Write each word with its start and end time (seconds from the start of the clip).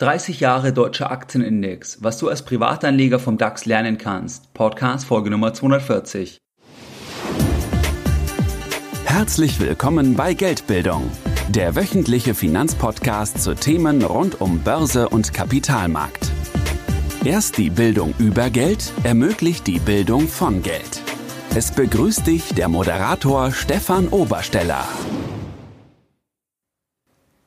30 0.00 0.40
Jahre 0.40 0.72
Deutscher 0.72 1.10
Aktienindex, 1.10 2.02
was 2.02 2.16
du 2.16 2.30
als 2.30 2.42
Privatanleger 2.42 3.18
vom 3.18 3.36
DAX 3.36 3.66
lernen 3.66 3.98
kannst. 3.98 4.54
Podcast 4.54 5.04
Folge 5.04 5.28
Nummer 5.28 5.52
240. 5.52 6.38
Herzlich 9.04 9.60
willkommen 9.60 10.16
bei 10.16 10.32
Geldbildung, 10.32 11.10
der 11.50 11.76
wöchentliche 11.76 12.34
Finanzpodcast 12.34 13.42
zu 13.42 13.54
Themen 13.54 14.02
rund 14.02 14.40
um 14.40 14.60
Börse 14.60 15.10
und 15.10 15.34
Kapitalmarkt. 15.34 16.30
Erst 17.22 17.58
die 17.58 17.68
Bildung 17.68 18.14
über 18.16 18.48
Geld 18.48 18.94
ermöglicht 19.02 19.66
die 19.66 19.80
Bildung 19.80 20.28
von 20.28 20.62
Geld. 20.62 21.02
Es 21.54 21.72
begrüßt 21.72 22.26
dich 22.26 22.54
der 22.54 22.70
Moderator 22.70 23.52
Stefan 23.52 24.08
Obersteller. 24.08 24.88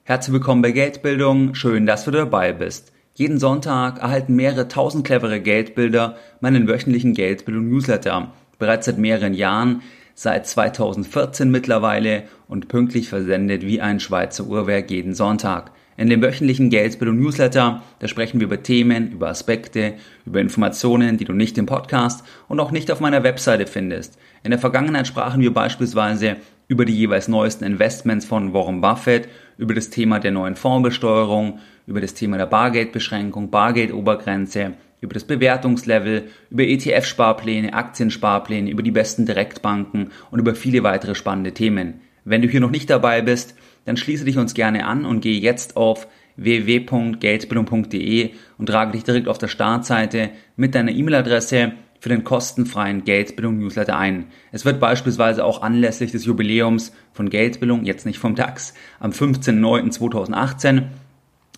Herzlich 0.06 0.34
willkommen 0.34 0.62
bei 0.62 0.72
Geldbildung. 0.72 1.56
Schön, 1.56 1.86
dass 1.86 2.04
du 2.04 2.12
dabei 2.12 2.52
bist. 2.52 2.92
Jeden 3.14 3.40
Sonntag 3.40 4.00
erhalten 4.00 4.36
mehrere 4.36 4.68
tausend 4.68 5.06
clevere 5.07 5.39
Geldbilder 5.39 6.18
meinen 6.42 6.68
wöchentlichen 6.68 7.14
Geldbildung-Newsletter. 7.14 8.34
Bereits 8.60 8.86
seit 8.86 8.97
mehreren 8.97 9.34
Jahren, 9.34 9.82
seit 10.14 10.46
2014 10.46 11.50
mittlerweile 11.50 12.24
und 12.50 12.68
pünktlich 12.68 13.08
versendet 13.08 13.66
wie 13.66 13.80
ein 13.80 14.02
Schweizer 14.02 14.46
Uhrwerk 14.46 14.92
jeden 14.92 15.14
Sonntag. 15.14 15.71
In 15.96 16.10
dem 16.10 16.22
wöchentlichen 16.22 16.70
Geldbildung 16.70 17.18
Newsletter, 17.20 17.82
da 18.00 18.08
sprechen 18.10 18.42
wir 18.42 18.47
über 18.47 18.61
Themen, 18.61 19.14
über 19.14 19.30
Aspekte, 19.30 19.94
über 20.25 20.42
Informationen, 20.42 21.18
die 21.18 21.25
du 21.25 21.32
nicht 21.32 21.58
im 21.58 21.66
Podcast 21.66 22.25
und 22.50 22.60
auch 22.60 22.72
nicht 22.72 22.92
auf 22.92 23.00
meiner 23.00 23.24
Webseite 23.24 23.68
findest. 23.68 24.18
In 24.44 24.52
der 24.52 24.60
Vergangenheit 24.60 25.08
sprachen 25.08 25.39
wir 25.39 25.54
beispielsweise 25.54 26.36
über 26.68 26.86
die 26.86 26.96
jeweils 26.96 27.28
neuesten 27.28 27.64
Investments 27.64 28.25
von 28.25 28.54
Warren 28.54 28.82
Buffett, 28.82 29.28
über 29.57 29.74
das 29.74 29.89
Thema 29.89 30.20
der 30.20 30.32
neuen 30.32 30.56
Fondsbesteuerung, 30.56 31.60
über 31.88 32.02
das 32.02 32.14
Thema 32.14 32.38
der 32.38 32.45
Bargeldbeschränkung, 32.45 33.50
Bargeldobergrenze, 33.50 34.73
über 35.02 35.14
das 35.14 35.25
Bewertungslevel, 35.25 36.30
über 36.50 36.64
ETF-Sparpläne, 36.64 37.73
Aktiensparpläne, 37.73 38.69
über 38.69 38.83
die 38.83 38.92
besten 38.92 39.25
Direktbanken 39.25 40.11
und 40.31 40.39
über 40.39 40.55
viele 40.55 40.83
weitere 40.83 41.14
spannende 41.14 41.53
Themen. 41.53 42.02
Wenn 42.23 42.42
du 42.42 42.47
hier 42.47 42.61
noch 42.61 42.72
nicht 42.72 42.89
dabei 42.89 43.22
bist, 43.22 43.55
dann 43.86 43.97
schließe 43.97 44.23
dich 44.23 44.38
uns 44.38 44.53
gerne 44.53 44.86
an 44.86 45.05
und 45.05 45.19
gehe 45.19 45.39
jetzt 45.39 45.75
auf 45.75 46.08
www.geldbildung.de 46.38 48.31
und 48.58 48.66
trage 48.66 48.94
dich 48.94 49.03
direkt 49.03 49.27
auf 49.27 49.38
der 49.38 49.49
Startseite 49.49 50.30
mit 50.55 50.73
deiner 50.73 50.92
E-Mail-Adresse 50.92 51.73
für 52.03 52.09
den 52.09 52.25
kostenfreien 52.25 53.05
Geldbildung 53.05 53.59
Newsletter 53.59 53.97
ein. 53.97 54.25
Es 54.51 54.65
wird 54.65 54.81
beispielsweise 54.81 55.45
auch 55.45 55.61
anlässlich 55.61 56.11
des 56.11 56.25
Jubiläums 56.25 56.91
von 57.13 57.29
Geldbildung, 57.29 57.85
jetzt 57.85 58.05
nicht 58.05 58.19
vom 58.19 58.35
DAX, 58.35 58.73
am 58.99 59.11
15.09.2018 59.11 60.83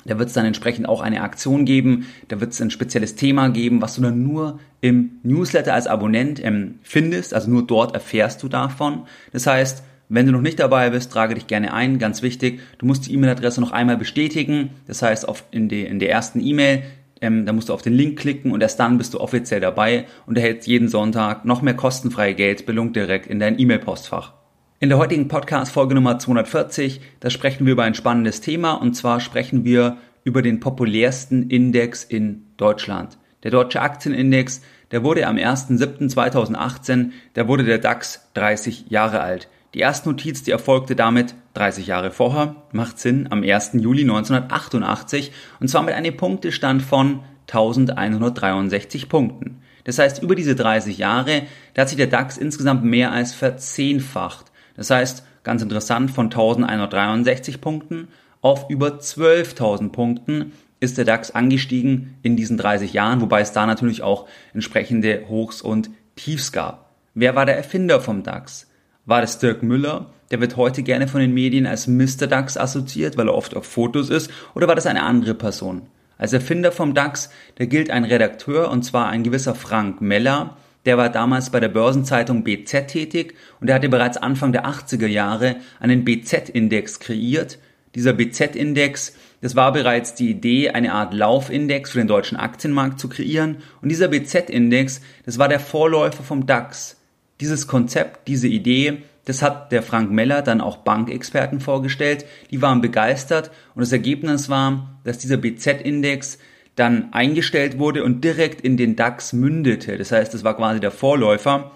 da 0.05 0.19
wird 0.19 0.27
es 0.27 0.35
dann 0.35 0.45
entsprechend 0.45 0.88
auch 0.88 1.01
eine 1.01 1.21
Aktion 1.21 1.66
geben, 1.66 2.05
da 2.27 2.39
wird 2.39 2.53
es 2.53 2.61
ein 2.61 2.69
spezielles 2.69 3.16
Thema 3.16 3.47
geben, 3.47 3.81
was 3.81 3.95
du 3.95 4.03
dann 4.03 4.21
nur 4.21 4.59
im 4.81 5.13
Newsletter 5.23 5.73
als 5.73 5.88
Abonnent 5.88 6.39
ähm, 6.45 6.75
findest, 6.83 7.33
also 7.33 7.49
nur 7.49 7.66
dort 7.66 7.95
erfährst 7.95 8.43
du 8.43 8.47
davon. 8.47 9.07
Das 9.33 9.47
heißt, 9.47 9.81
wenn 10.09 10.27
du 10.27 10.31
noch 10.31 10.41
nicht 10.41 10.59
dabei 10.59 10.91
bist, 10.91 11.11
trage 11.11 11.33
dich 11.33 11.47
gerne 11.47 11.73
ein. 11.73 11.97
Ganz 11.97 12.21
wichtig, 12.21 12.59
du 12.77 12.85
musst 12.85 13.07
die 13.07 13.16
E-Mail-Adresse 13.16 13.61
noch 13.61 13.71
einmal 13.71 13.97
bestätigen. 13.97 14.69
Das 14.85 15.01
heißt, 15.01 15.27
auf, 15.27 15.43
in, 15.49 15.69
die, 15.69 15.81
in 15.81 15.97
der 15.97 16.11
ersten 16.11 16.39
E-Mail 16.39 16.83
ähm, 17.21 17.45
da 17.45 17.53
musst 17.53 17.69
du 17.69 17.73
auf 17.73 17.81
den 17.81 17.94
Link 17.94 18.19
klicken 18.19 18.52
und 18.52 18.61
erst 18.61 18.80
dann 18.80 18.97
bist 18.97 19.13
du 19.13 19.19
offiziell 19.19 19.61
dabei 19.61 20.05
und 20.25 20.38
erhältst 20.38 20.67
jeden 20.67 20.89
Sonntag 20.89 21.45
noch 21.45 21.61
mehr 21.61 21.75
kostenfreie 21.75 22.35
Geldbildung 22.35 22.94
direkt 22.94 23.27
in 23.27 23.39
dein 23.39 23.59
E-Mail-Postfach. 23.59 24.33
In 24.80 24.89
der 24.89 24.97
heutigen 24.97 25.27
Podcast-Folge 25.27 25.95
Nummer 25.95 26.19
240, 26.19 26.99
da 27.22 27.30
sprechen 27.30 27.66
wir 27.66 27.73
über 27.73 27.83
ein 27.83 27.95
spannendes 27.95 28.41
Thema 28.41 28.73
und 28.73 28.94
zwar 28.94 29.19
sprechen 29.19 29.63
wir 29.63 29.97
über 30.25 30.41
den 30.41 30.59
populärsten 30.59 31.49
Index 31.49 32.03
in 32.03 32.47
Deutschland. 32.57 33.17
Der 33.44 33.52
Deutsche 33.52 33.79
Aktienindex, 33.79 34.61
der 34.91 35.03
wurde 35.03 35.27
am 35.27 35.38
1.7.2018, 35.38 37.11
da 37.35 37.47
wurde 37.47 37.63
der 37.63 37.77
DAX 37.77 38.29
30 38.33 38.90
Jahre 38.90 39.22
alt. 39.22 39.47
Die 39.75 39.81
erste 39.81 40.08
Notiz, 40.08 40.41
die 40.41 40.52
erfolgte 40.52 40.96
damit 40.96 41.36
30 41.56 41.88
Jahre 41.88 42.09
vorher, 42.09 42.56
macht 42.72 42.97
Sinn, 42.97 43.28
am 43.30 43.44
1. 43.44 43.72
Juli 43.74 44.03
1988 44.03 45.34
und 45.59 45.68
zwar 45.68 45.84
mit 45.84 45.94
einem 45.94 46.16
Punktestand 46.16 46.81
von 46.81 47.19
1163 47.50 49.09
Punkten. 49.09 49.62
Das 49.84 50.00
heißt, 50.00 50.24
über 50.24 50.34
diese 50.34 50.56
30 50.56 50.97
Jahre, 50.97 51.41
da 51.74 51.81
hat 51.81 51.90
sich 51.90 51.97
der 51.97 52.08
DAX 52.08 52.38
insgesamt 52.38 52.85
mehr 52.85 53.12
als 53.12 53.34
verzehnfacht. 53.34 54.46
Das 54.78 54.91
heißt, 54.91 55.25
ganz 55.44 55.62
interessant, 55.62 56.09
von 56.09 56.28
1163 56.28 57.59
Punkten 57.59 58.08
auf 58.40 58.69
über 58.69 59.00
12.000 59.00 59.91
Punkten 59.91 60.53
ist 60.80 60.97
der 60.97 61.03
DAX 61.03 61.31
angestiegen 61.31 62.16
in 62.22 62.38
diesen 62.38 62.58
30 62.58 62.94
Jahren, 62.94 63.19
wobei 63.19 63.41
es 63.41 63.52
da 63.52 63.66
natürlich 63.66 64.03
auch 64.03 64.25
entsprechende 64.53 65.25
Hochs 65.28 65.62
und 65.62 65.90
Tiefs 66.16 66.53
gab. 66.53 66.96
Wer 67.14 67.35
war 67.35 67.46
der 67.46 67.58
Erfinder 67.58 68.00
vom 68.00 68.24
DAX? 68.24 68.68
War 69.07 69.21
das 69.21 69.38
Dirk 69.38 69.61
Müller? 69.61 70.07
Der 70.31 70.41
wird 70.41 70.57
heute 70.57 70.81
gerne 70.81 71.07
von 71.07 71.21
den 71.21 71.31
Medien 71.31 71.67
als 71.67 71.85
Mr. 71.85 72.25
DAX 72.25 72.57
assoziiert, 72.57 73.17
weil 73.17 73.27
er 73.27 73.35
oft 73.35 73.55
auf 73.55 73.67
Fotos 73.67 74.09
ist. 74.09 74.31
Oder 74.55 74.67
war 74.67 74.73
das 74.73 74.88
eine 74.88 75.03
andere 75.03 75.35
Person? 75.35 75.83
Als 76.17 76.33
Erfinder 76.33 76.71
vom 76.71 76.95
DAX, 76.95 77.29
da 77.59 77.66
gilt 77.66 77.91
ein 77.91 78.03
Redakteur, 78.03 78.71
und 78.71 78.81
zwar 78.81 79.09
ein 79.09 79.21
gewisser 79.21 79.53
Frank 79.53 80.01
Meller. 80.01 80.57
Der 80.88 80.97
war 80.97 81.09
damals 81.09 81.51
bei 81.51 81.59
der 81.59 81.67
Börsenzeitung 81.67 82.43
BZ 82.43 82.88
tätig 82.88 83.35
und 83.61 83.69
er 83.69 83.75
hatte 83.75 83.89
bereits 83.89 84.17
Anfang 84.17 84.51
der 84.53 84.66
80er 84.66 85.07
Jahre 85.07 85.57
einen 85.79 86.03
BZ-Index 86.03 86.99
kreiert. 86.99 87.59
Dieser 87.93 88.13
BZ-Index, 88.13 89.16
das 89.41 89.55
war 89.55 89.72
bereits 89.72 90.16
die 90.16 90.31
Idee, 90.31 90.72
eine 90.72 90.93
Art 90.93 91.13
Laufindex 91.13 91.91
für 91.91 91.99
den 91.99 92.07
deutschen 92.07 92.37
Aktienmarkt 92.37 92.99
zu 92.99 93.07
kreieren. 93.07 93.57
Und 93.83 93.89
dieser 93.89 94.07
BZ-Index, 94.07 95.01
das 95.27 95.37
war 95.37 95.47
der 95.47 95.59
Vorläufer 95.59 96.23
vom 96.23 96.47
DAX 96.47 96.94
dieses 97.40 97.68
Konzept, 97.68 98.28
diese 98.28 98.47
Idee, 98.47 99.03
das 99.25 99.41
hat 99.41 99.72
der 99.72 99.81
Frank 99.81 100.12
Meller 100.12 100.41
dann 100.41 100.62
auch 100.62 100.78
Bankexperten 100.78 101.59
vorgestellt. 101.59 102.25
Die 102.51 102.62
waren 102.62 102.81
begeistert 102.81 103.51
und 103.73 103.81
das 103.81 103.91
Ergebnis 103.91 104.50
war, 104.50 105.00
dass 105.03 105.18
dieser 105.18 105.38
BZ-Index 105.38 106.38
dann 106.75 107.12
eingestellt 107.13 107.79
wurde 107.79 108.03
und 108.03 108.23
direkt 108.23 108.62
in 108.62 108.78
den 108.78 108.96
DAX 108.96 109.34
mündete. 109.34 109.97
Das 109.97 110.12
heißt, 110.12 110.34
das 110.34 110.44
war 110.44 110.56
quasi 110.56 110.79
der 110.79 110.91
Vorläufer 110.91 111.72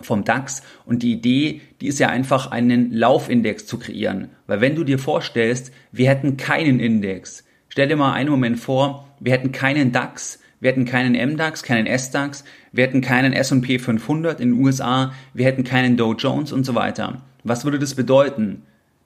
vom 0.00 0.24
DAX 0.24 0.62
und 0.86 1.02
die 1.02 1.12
Idee, 1.12 1.60
die 1.80 1.88
ist 1.88 1.98
ja 1.98 2.08
einfach 2.08 2.50
einen 2.50 2.92
Laufindex 2.92 3.66
zu 3.66 3.78
kreieren. 3.78 4.30
Weil 4.46 4.60
wenn 4.60 4.76
du 4.76 4.84
dir 4.84 4.98
vorstellst, 4.98 5.72
wir 5.92 6.08
hätten 6.08 6.36
keinen 6.36 6.80
Index, 6.80 7.44
stell 7.68 7.88
dir 7.88 7.96
mal 7.96 8.12
einen 8.12 8.30
Moment 8.30 8.60
vor, 8.60 9.08
wir 9.20 9.32
hätten 9.32 9.52
keinen 9.52 9.92
DAX, 9.92 10.38
wir 10.60 10.70
hätten 10.70 10.84
keinen 10.84 11.14
MDAX, 11.32 11.62
keinen 11.62 11.86
SDAX, 11.98 12.44
wir 12.72 12.84
hätten 12.84 13.00
keinen 13.00 13.32
S&P 13.32 13.78
500 13.78 14.40
in 14.40 14.50
den 14.52 14.64
USA, 14.64 15.12
wir 15.34 15.44
hätten 15.44 15.64
keinen 15.64 15.96
Dow 15.96 16.14
Jones 16.14 16.52
und 16.52 16.64
so 16.64 16.74
weiter. 16.74 17.22
Was 17.44 17.64
würde 17.64 17.78
das 17.78 17.94
bedeuten? 17.94 18.62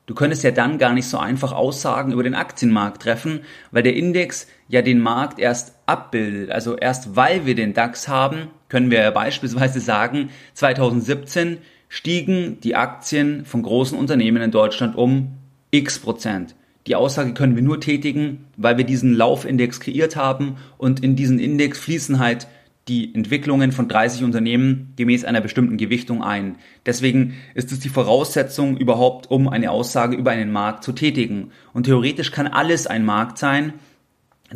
Du 0.07 0.15
könntest 0.15 0.43
ja 0.43 0.51
dann 0.51 0.79
gar 0.79 0.93
nicht 0.93 1.07
so 1.07 1.19
einfach 1.19 1.53
Aussagen 1.53 2.13
über 2.13 2.25
den 2.25 2.35
Aktienmarkt 2.35 3.03
treffen, 3.03 3.41
weil 3.71 3.85
der 3.85 3.95
Index 3.95 4.49
ja 4.69 4.83
den 4.83 4.99
Markt 4.99 5.39
erst 5.39 5.77
abbildet. 5.87 6.51
Also 6.51 6.77
erst 6.77 7.15
weil 7.15 7.47
wir 7.47 7.55
den 7.55 7.73
DAX 7.73 8.09
haben, 8.09 8.49
können 8.69 8.91
wir 8.91 9.01
ja 9.01 9.11
beispielsweise 9.11 9.81
sagen, 9.81 10.31
2017 10.55 11.59
stiegen 11.89 12.59
die 12.61 12.75
Aktien 12.75 13.45
von 13.45 13.63
großen 13.63 13.97
Unternehmen 13.97 14.43
in 14.43 14.51
Deutschland 14.51 14.97
um 14.97 15.39
x 15.71 15.99
Prozent. 15.99 16.57
Die 16.87 16.97
Aussage 16.97 17.33
können 17.33 17.55
wir 17.55 17.63
nur 17.63 17.81
tätigen, 17.81 18.47
weil 18.57 18.77
wir 18.77 18.85
diesen 18.85 19.15
Laufindex 19.15 19.81
kreiert 19.81 20.17
haben 20.17 20.57
und 20.79 21.03
in 21.03 21.15
diesen 21.15 21.39
Index 21.39 21.79
fließen 21.79 22.19
halt 22.19 22.49
die 22.89 23.15
Entwicklungen 23.15 23.71
von 23.71 23.87
30 23.87 24.25
Unternehmen 24.25 24.93
gemäß 24.97 25.25
einer 25.25 25.41
bestimmten 25.41 25.77
Gewichtung 25.77 26.23
ein. 26.23 26.57
Deswegen 26.85 27.35
ist 27.55 27.71
es 27.71 27.79
die 27.79 27.89
Voraussetzung 27.89 28.77
überhaupt, 28.77 29.31
um 29.31 29.49
eine 29.49 29.71
Aussage 29.71 30.17
über 30.17 30.33
einen 30.33 30.51
Markt 30.51 30.83
zu 30.83 30.93
tätigen. 30.93 31.53
Und 31.73 31.85
theoretisch 31.85 32.33
kann 32.33 32.49
alles 32.49 32.89
ein 32.89 33.05
Markt 33.05 33.39
sein, 33.39 33.75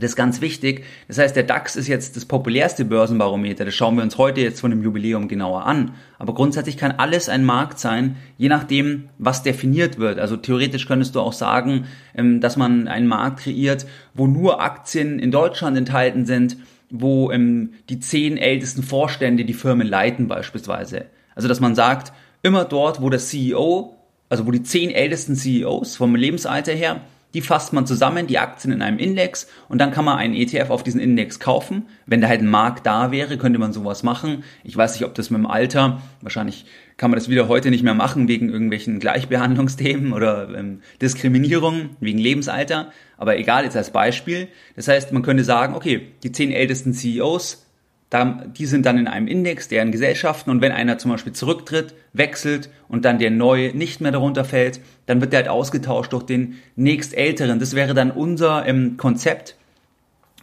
das 0.01 0.11
ist 0.13 0.17
ganz 0.17 0.41
wichtig. 0.41 0.85
Das 1.09 1.19
heißt, 1.19 1.35
der 1.37 1.43
DAX 1.43 1.77
ist 1.77 1.89
jetzt 1.89 2.17
das 2.17 2.25
populärste 2.25 2.85
Börsenbarometer. 2.85 3.65
Das 3.65 3.75
schauen 3.75 3.97
wir 3.97 4.03
uns 4.03 4.19
heute 4.19 4.41
jetzt 4.41 4.61
von 4.61 4.71
dem 4.71 4.83
Jubiläum 4.83 5.29
genauer 5.29 5.65
an. 5.65 5.95
Aber 6.19 6.35
grundsätzlich 6.35 6.77
kann 6.77 6.93
alles 6.93 7.29
ein 7.29 7.45
Markt 7.45 7.79
sein, 7.79 8.17
je 8.37 8.49
nachdem, 8.49 9.09
was 9.19 9.43
definiert 9.43 9.99
wird. 9.99 10.19
Also 10.19 10.37
theoretisch 10.37 10.87
könntest 10.87 11.15
du 11.15 11.21
auch 11.21 11.33
sagen, 11.33 11.87
ähm, 12.15 12.41
dass 12.41 12.57
man 12.57 12.89
einen 12.89 13.07
Markt 13.07 13.41
kreiert, 13.41 13.87
wo 14.15 14.27
nur 14.27 14.61
Aktien 14.61 15.19
in 15.19 15.31
Deutschland 15.31 15.77
enthalten 15.77 16.27
sind, 16.27 16.57
wo 16.91 17.31
ähm, 17.31 17.73
die 17.89 17.99
zehn 17.99 18.37
ältesten 18.37 18.83
Vorstände 18.83 19.45
die 19.45 19.55
Firmen 19.55 19.87
leiten 19.87 20.29
beispielsweise. 20.29 21.07
Also 21.35 21.49
dass 21.49 21.61
man 21.61 21.75
sagt, 21.75 22.13
immer 22.43 22.65
dort, 22.65 23.03
wo 23.03 23.11
der 23.11 23.21
CEO, 23.21 23.97
also 24.29 24.47
wo 24.47 24.51
die 24.51 24.63
zehn 24.63 24.91
ältesten 24.91 25.35
CEOs 25.35 25.97
vom 25.97 26.15
Lebensalter 26.15 26.73
her 26.73 27.01
die 27.37 27.43
fasst 27.43 27.75
man 27.75 27.87
zusammen, 27.87 28.27
die 28.27 28.39
Aktien 28.39 28.73
in 28.73 28.81
einem 28.81 28.99
Index 28.99 29.47
und 29.69 29.79
dann 29.79 29.91
kann 29.91 30.07
man 30.07 30.17
einen 30.17 30.33
ETF 30.33 30.71
auf 30.71 30.83
diesen 30.83 30.99
Index 30.99 31.39
kaufen. 31.39 31.87
Wenn 32.07 32.23
da 32.23 32.29
halt 32.29 32.41
ein 32.41 32.49
Markt 32.49 32.87
da 32.87 33.11
wäre, 33.11 33.37
könnte 33.37 33.59
man 33.59 33.75
sowas 33.75 34.03
machen. 34.03 34.43
Ich 34.65 34.75
weiß 34.75 34.95
nicht, 34.95 35.05
ob 35.05 35.15
das 35.15 35.29
mit 35.29 35.39
dem 35.39 35.47
Alter, 35.47 36.01
wahrscheinlich 36.23 36.65
kann 36.97 37.11
man 37.11 37.19
das 37.19 37.29
wieder 37.29 37.47
heute 37.47 37.69
nicht 37.69 37.85
mehr 37.85 37.93
machen 37.93 38.27
wegen 38.27 38.49
irgendwelchen 38.49 39.01
Gleichbehandlungsthemen 39.01 40.15
oder 40.15 40.49
ähm, 40.57 40.81
Diskriminierung 41.03 41.91
wegen 42.01 42.17
Lebensalter. 42.17 42.91
Aber 43.19 43.37
egal, 43.37 43.65
jetzt 43.65 43.77
als 43.77 43.91
Beispiel. 43.91 44.49
Das 44.75 44.89
heißt, 44.89 45.13
man 45.13 45.21
könnte 45.21 45.45
sagen, 45.45 45.75
okay, 45.75 46.13
die 46.23 46.33
zehn 46.33 46.53
ältesten 46.53 46.95
CEOs 46.95 47.66
die 48.13 48.67
sind 48.67 48.87
dann 48.87 48.99
in 48.99 49.09
einem 49.09 49.27
Index, 49.27 49.69
deren 49.69 49.91
Gesellschaften 49.91 50.51
und 50.51 50.61
wenn 50.61 50.73
einer 50.73 50.97
zum 50.97 51.11
Beispiel 51.11 51.33
zurücktritt, 51.33 51.95
wechselt 52.13 52.71
und 52.89 53.05
dann 53.05 53.19
der 53.19 53.31
neue 53.31 53.77
nicht 53.77 54.01
mehr 54.01 54.13
darunter 54.13 54.45
fällt, 54.45 54.81
dann 55.07 55.21
wird 55.21 55.33
der 55.33 55.41
halt 55.41 55.49
ausgetauscht 55.49 56.13
durch 56.13 56.23
den 56.23 56.55
nächstälteren. 56.77 57.59
Das 57.59 57.75
wäre 57.75 57.95
dann 57.95 58.13
unser 58.13 58.65
ähm, 58.67 58.97
Konzept, 58.97 59.57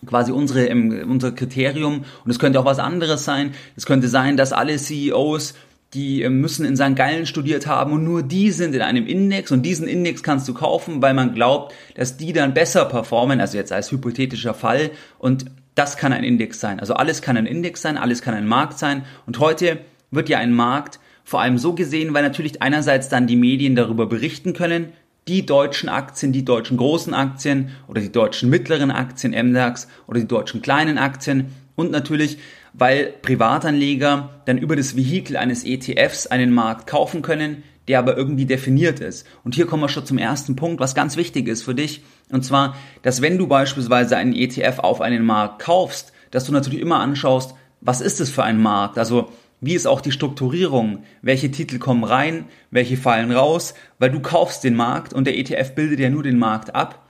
quasi 0.05 0.33
unsere, 0.33 0.67
ähm, 0.67 1.05
unser 1.09 1.31
Kriterium 1.31 2.03
und 2.25 2.31
es 2.31 2.37
könnte 2.37 2.59
auch 2.59 2.65
was 2.65 2.79
anderes 2.79 3.23
sein. 3.23 3.53
Es 3.77 3.85
könnte 3.85 4.09
sein, 4.09 4.35
dass 4.35 4.51
alle 4.51 4.75
CEOs 4.75 5.53
die 5.93 6.23
ähm, 6.23 6.41
müssen 6.41 6.65
in 6.65 6.75
St. 6.75 6.95
Gallen 6.95 7.25
studiert 7.25 7.67
haben 7.67 7.93
und 7.93 8.03
nur 8.03 8.23
die 8.23 8.51
sind 8.51 8.75
in 8.75 8.81
einem 8.81 9.05
Index 9.05 9.51
und 9.51 9.61
diesen 9.61 9.87
Index 9.87 10.23
kannst 10.23 10.47
du 10.47 10.53
kaufen, 10.53 11.01
weil 11.01 11.13
man 11.13 11.33
glaubt, 11.33 11.73
dass 11.95 12.17
die 12.17 12.33
dann 12.33 12.53
besser 12.53 12.85
performen, 12.85 13.39
also 13.39 13.57
jetzt 13.57 13.71
als 13.71 13.91
hypothetischer 13.91 14.53
Fall 14.53 14.91
und 15.19 15.45
das 15.75 15.97
kann 15.97 16.13
ein 16.13 16.23
Index 16.23 16.59
sein. 16.59 16.79
Also 16.79 16.93
alles 16.93 17.21
kann 17.21 17.37
ein 17.37 17.45
Index 17.45 17.81
sein, 17.81 17.97
alles 17.97 18.21
kann 18.21 18.33
ein 18.33 18.47
Markt 18.47 18.77
sein. 18.77 19.05
Und 19.25 19.39
heute 19.39 19.79
wird 20.11 20.29
ja 20.29 20.37
ein 20.37 20.53
Markt 20.53 20.99
vor 21.23 21.41
allem 21.41 21.57
so 21.57 21.73
gesehen, 21.73 22.13
weil 22.13 22.23
natürlich 22.23 22.61
einerseits 22.61 23.09
dann 23.09 23.27
die 23.27 23.35
Medien 23.35 23.75
darüber 23.75 24.05
berichten 24.05 24.53
können, 24.53 24.93
die 25.27 25.45
deutschen 25.45 25.89
Aktien, 25.89 26.33
die 26.33 26.43
deutschen 26.43 26.77
großen 26.77 27.13
Aktien 27.13 27.69
oder 27.87 28.01
die 28.01 28.11
deutschen 28.11 28.49
mittleren 28.49 28.91
Aktien, 28.91 29.31
MDAX 29.31 29.87
oder 30.05 30.19
die 30.19 30.27
deutschen 30.27 30.61
kleinen 30.61 30.97
Aktien 30.97 31.53
und 31.75 31.91
natürlich, 31.91 32.37
weil 32.73 33.13
Privatanleger 33.21 34.41
dann 34.45 34.57
über 34.57 34.75
das 34.75 34.95
Vehikel 34.95 35.37
eines 35.37 35.63
ETFs 35.63 36.27
einen 36.27 36.51
Markt 36.51 36.87
kaufen 36.87 37.21
können, 37.21 37.63
der 37.87 37.99
aber 37.99 38.15
irgendwie 38.17 38.45
definiert 38.45 38.99
ist. 38.99 39.27
Und 39.43 39.55
hier 39.55 39.65
kommen 39.65 39.83
wir 39.83 39.89
schon 39.89 40.05
zum 40.05 40.17
ersten 40.17 40.55
Punkt, 40.55 40.79
was 40.79 40.95
ganz 40.95 41.17
wichtig 41.17 41.47
ist 41.47 41.63
für 41.63 41.75
dich. 41.75 42.03
Und 42.29 42.45
zwar, 42.45 42.75
dass 43.01 43.21
wenn 43.21 43.37
du 43.37 43.47
beispielsweise 43.47 44.17
einen 44.17 44.33
ETF 44.33 44.79
auf 44.79 45.01
einen 45.01 45.25
Markt 45.25 45.59
kaufst, 45.59 46.13
dass 46.31 46.45
du 46.45 46.51
natürlich 46.51 46.79
immer 46.79 46.99
anschaust, 46.99 47.55
was 47.81 48.01
ist 48.01 48.21
es 48.21 48.29
für 48.29 48.43
ein 48.43 48.61
Markt? 48.61 48.97
Also, 48.97 49.29
wie 49.59 49.75
ist 49.75 49.87
auch 49.87 50.01
die 50.01 50.11
Strukturierung? 50.11 51.03
Welche 51.21 51.51
Titel 51.51 51.79
kommen 51.79 52.03
rein? 52.03 52.45
Welche 52.71 52.97
fallen 52.97 53.31
raus? 53.31 53.73
Weil 53.97 54.11
du 54.11 54.19
kaufst 54.19 54.63
den 54.63 54.75
Markt 54.75 55.13
und 55.13 55.25
der 55.25 55.37
ETF 55.37 55.73
bildet 55.75 55.99
ja 55.99 56.09
nur 56.09 56.23
den 56.23 56.37
Markt 56.37 56.75
ab. 56.75 57.05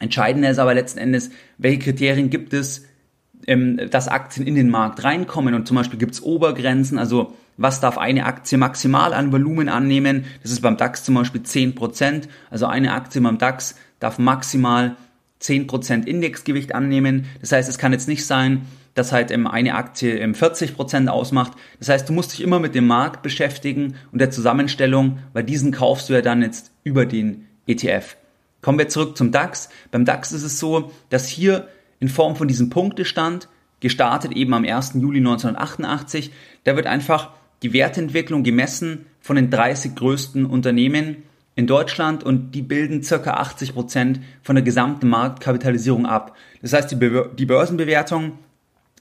Entscheidender 0.00 0.50
ist 0.50 0.58
aber 0.58 0.74
letzten 0.74 0.98
Endes, 0.98 1.30
welche 1.56 1.78
Kriterien 1.78 2.30
gibt 2.30 2.52
es, 2.52 2.84
ähm, 3.46 3.80
dass 3.90 4.08
Aktien 4.08 4.46
in 4.46 4.54
den 4.54 4.70
Markt 4.70 5.04
reinkommen 5.04 5.54
und 5.54 5.66
zum 5.66 5.76
Beispiel 5.76 5.98
gibt 5.98 6.14
es 6.14 6.22
Obergrenzen, 6.22 6.98
also 6.98 7.34
was 7.58 7.80
darf 7.80 7.98
eine 7.98 8.24
Aktie 8.24 8.56
maximal 8.56 9.12
an 9.12 9.32
Volumen 9.32 9.68
annehmen. 9.68 10.24
Das 10.42 10.52
ist 10.52 10.62
beim 10.62 10.78
DAX 10.78 11.04
zum 11.04 11.16
Beispiel 11.16 11.42
10%. 11.42 12.28
Also 12.50 12.66
eine 12.66 12.94
Aktie 12.94 13.20
beim 13.20 13.36
DAX 13.36 13.74
darf 14.00 14.18
maximal 14.18 14.96
10% 15.42 16.06
Indexgewicht 16.06 16.74
annehmen. 16.74 17.26
Das 17.40 17.52
heißt, 17.52 17.68
es 17.68 17.76
kann 17.76 17.92
jetzt 17.92 18.08
nicht 18.08 18.24
sein, 18.24 18.62
dass 18.94 19.12
halt 19.12 19.30
eine 19.30 19.74
Aktie 19.74 20.24
40% 20.24 21.08
ausmacht. 21.08 21.52
Das 21.78 21.88
heißt, 21.88 22.08
du 22.08 22.12
musst 22.12 22.32
dich 22.32 22.42
immer 22.42 22.58
mit 22.58 22.74
dem 22.74 22.86
Markt 22.86 23.22
beschäftigen 23.22 23.96
und 24.12 24.20
der 24.20 24.30
Zusammenstellung, 24.30 25.18
weil 25.32 25.44
diesen 25.44 25.72
kaufst 25.72 26.08
du 26.08 26.14
ja 26.14 26.22
dann 26.22 26.42
jetzt 26.42 26.72
über 26.84 27.06
den 27.06 27.46
ETF. 27.66 28.16
Kommen 28.60 28.78
wir 28.78 28.88
zurück 28.88 29.16
zum 29.16 29.30
DAX. 29.30 29.68
Beim 29.90 30.04
DAX 30.04 30.32
ist 30.32 30.42
es 30.42 30.58
so, 30.58 30.90
dass 31.10 31.28
hier 31.28 31.68
in 32.00 32.08
Form 32.08 32.36
von 32.36 32.48
diesem 32.48 32.70
Punktestand, 32.70 33.48
gestartet 33.80 34.32
eben 34.32 34.54
am 34.54 34.64
1. 34.64 34.94
Juli 34.94 35.18
1988, 35.18 36.32
da 36.64 36.74
wird 36.74 36.86
einfach 36.86 37.30
die 37.62 37.72
Wertentwicklung 37.72 38.42
gemessen 38.42 39.06
von 39.20 39.36
den 39.36 39.50
30 39.50 39.94
größten 39.94 40.46
Unternehmen 40.46 41.24
in 41.54 41.66
Deutschland 41.66 42.22
und 42.22 42.52
die 42.52 42.62
bilden 42.62 43.02
circa 43.02 43.32
80 43.32 43.74
Prozent 43.74 44.20
von 44.42 44.54
der 44.54 44.62
gesamten 44.62 45.08
Marktkapitalisierung 45.08 46.06
ab. 46.06 46.36
Das 46.62 46.72
heißt, 46.72 46.90
die, 46.92 46.96
Be 46.96 47.30
die 47.36 47.46
Börsenbewertung, 47.46 48.38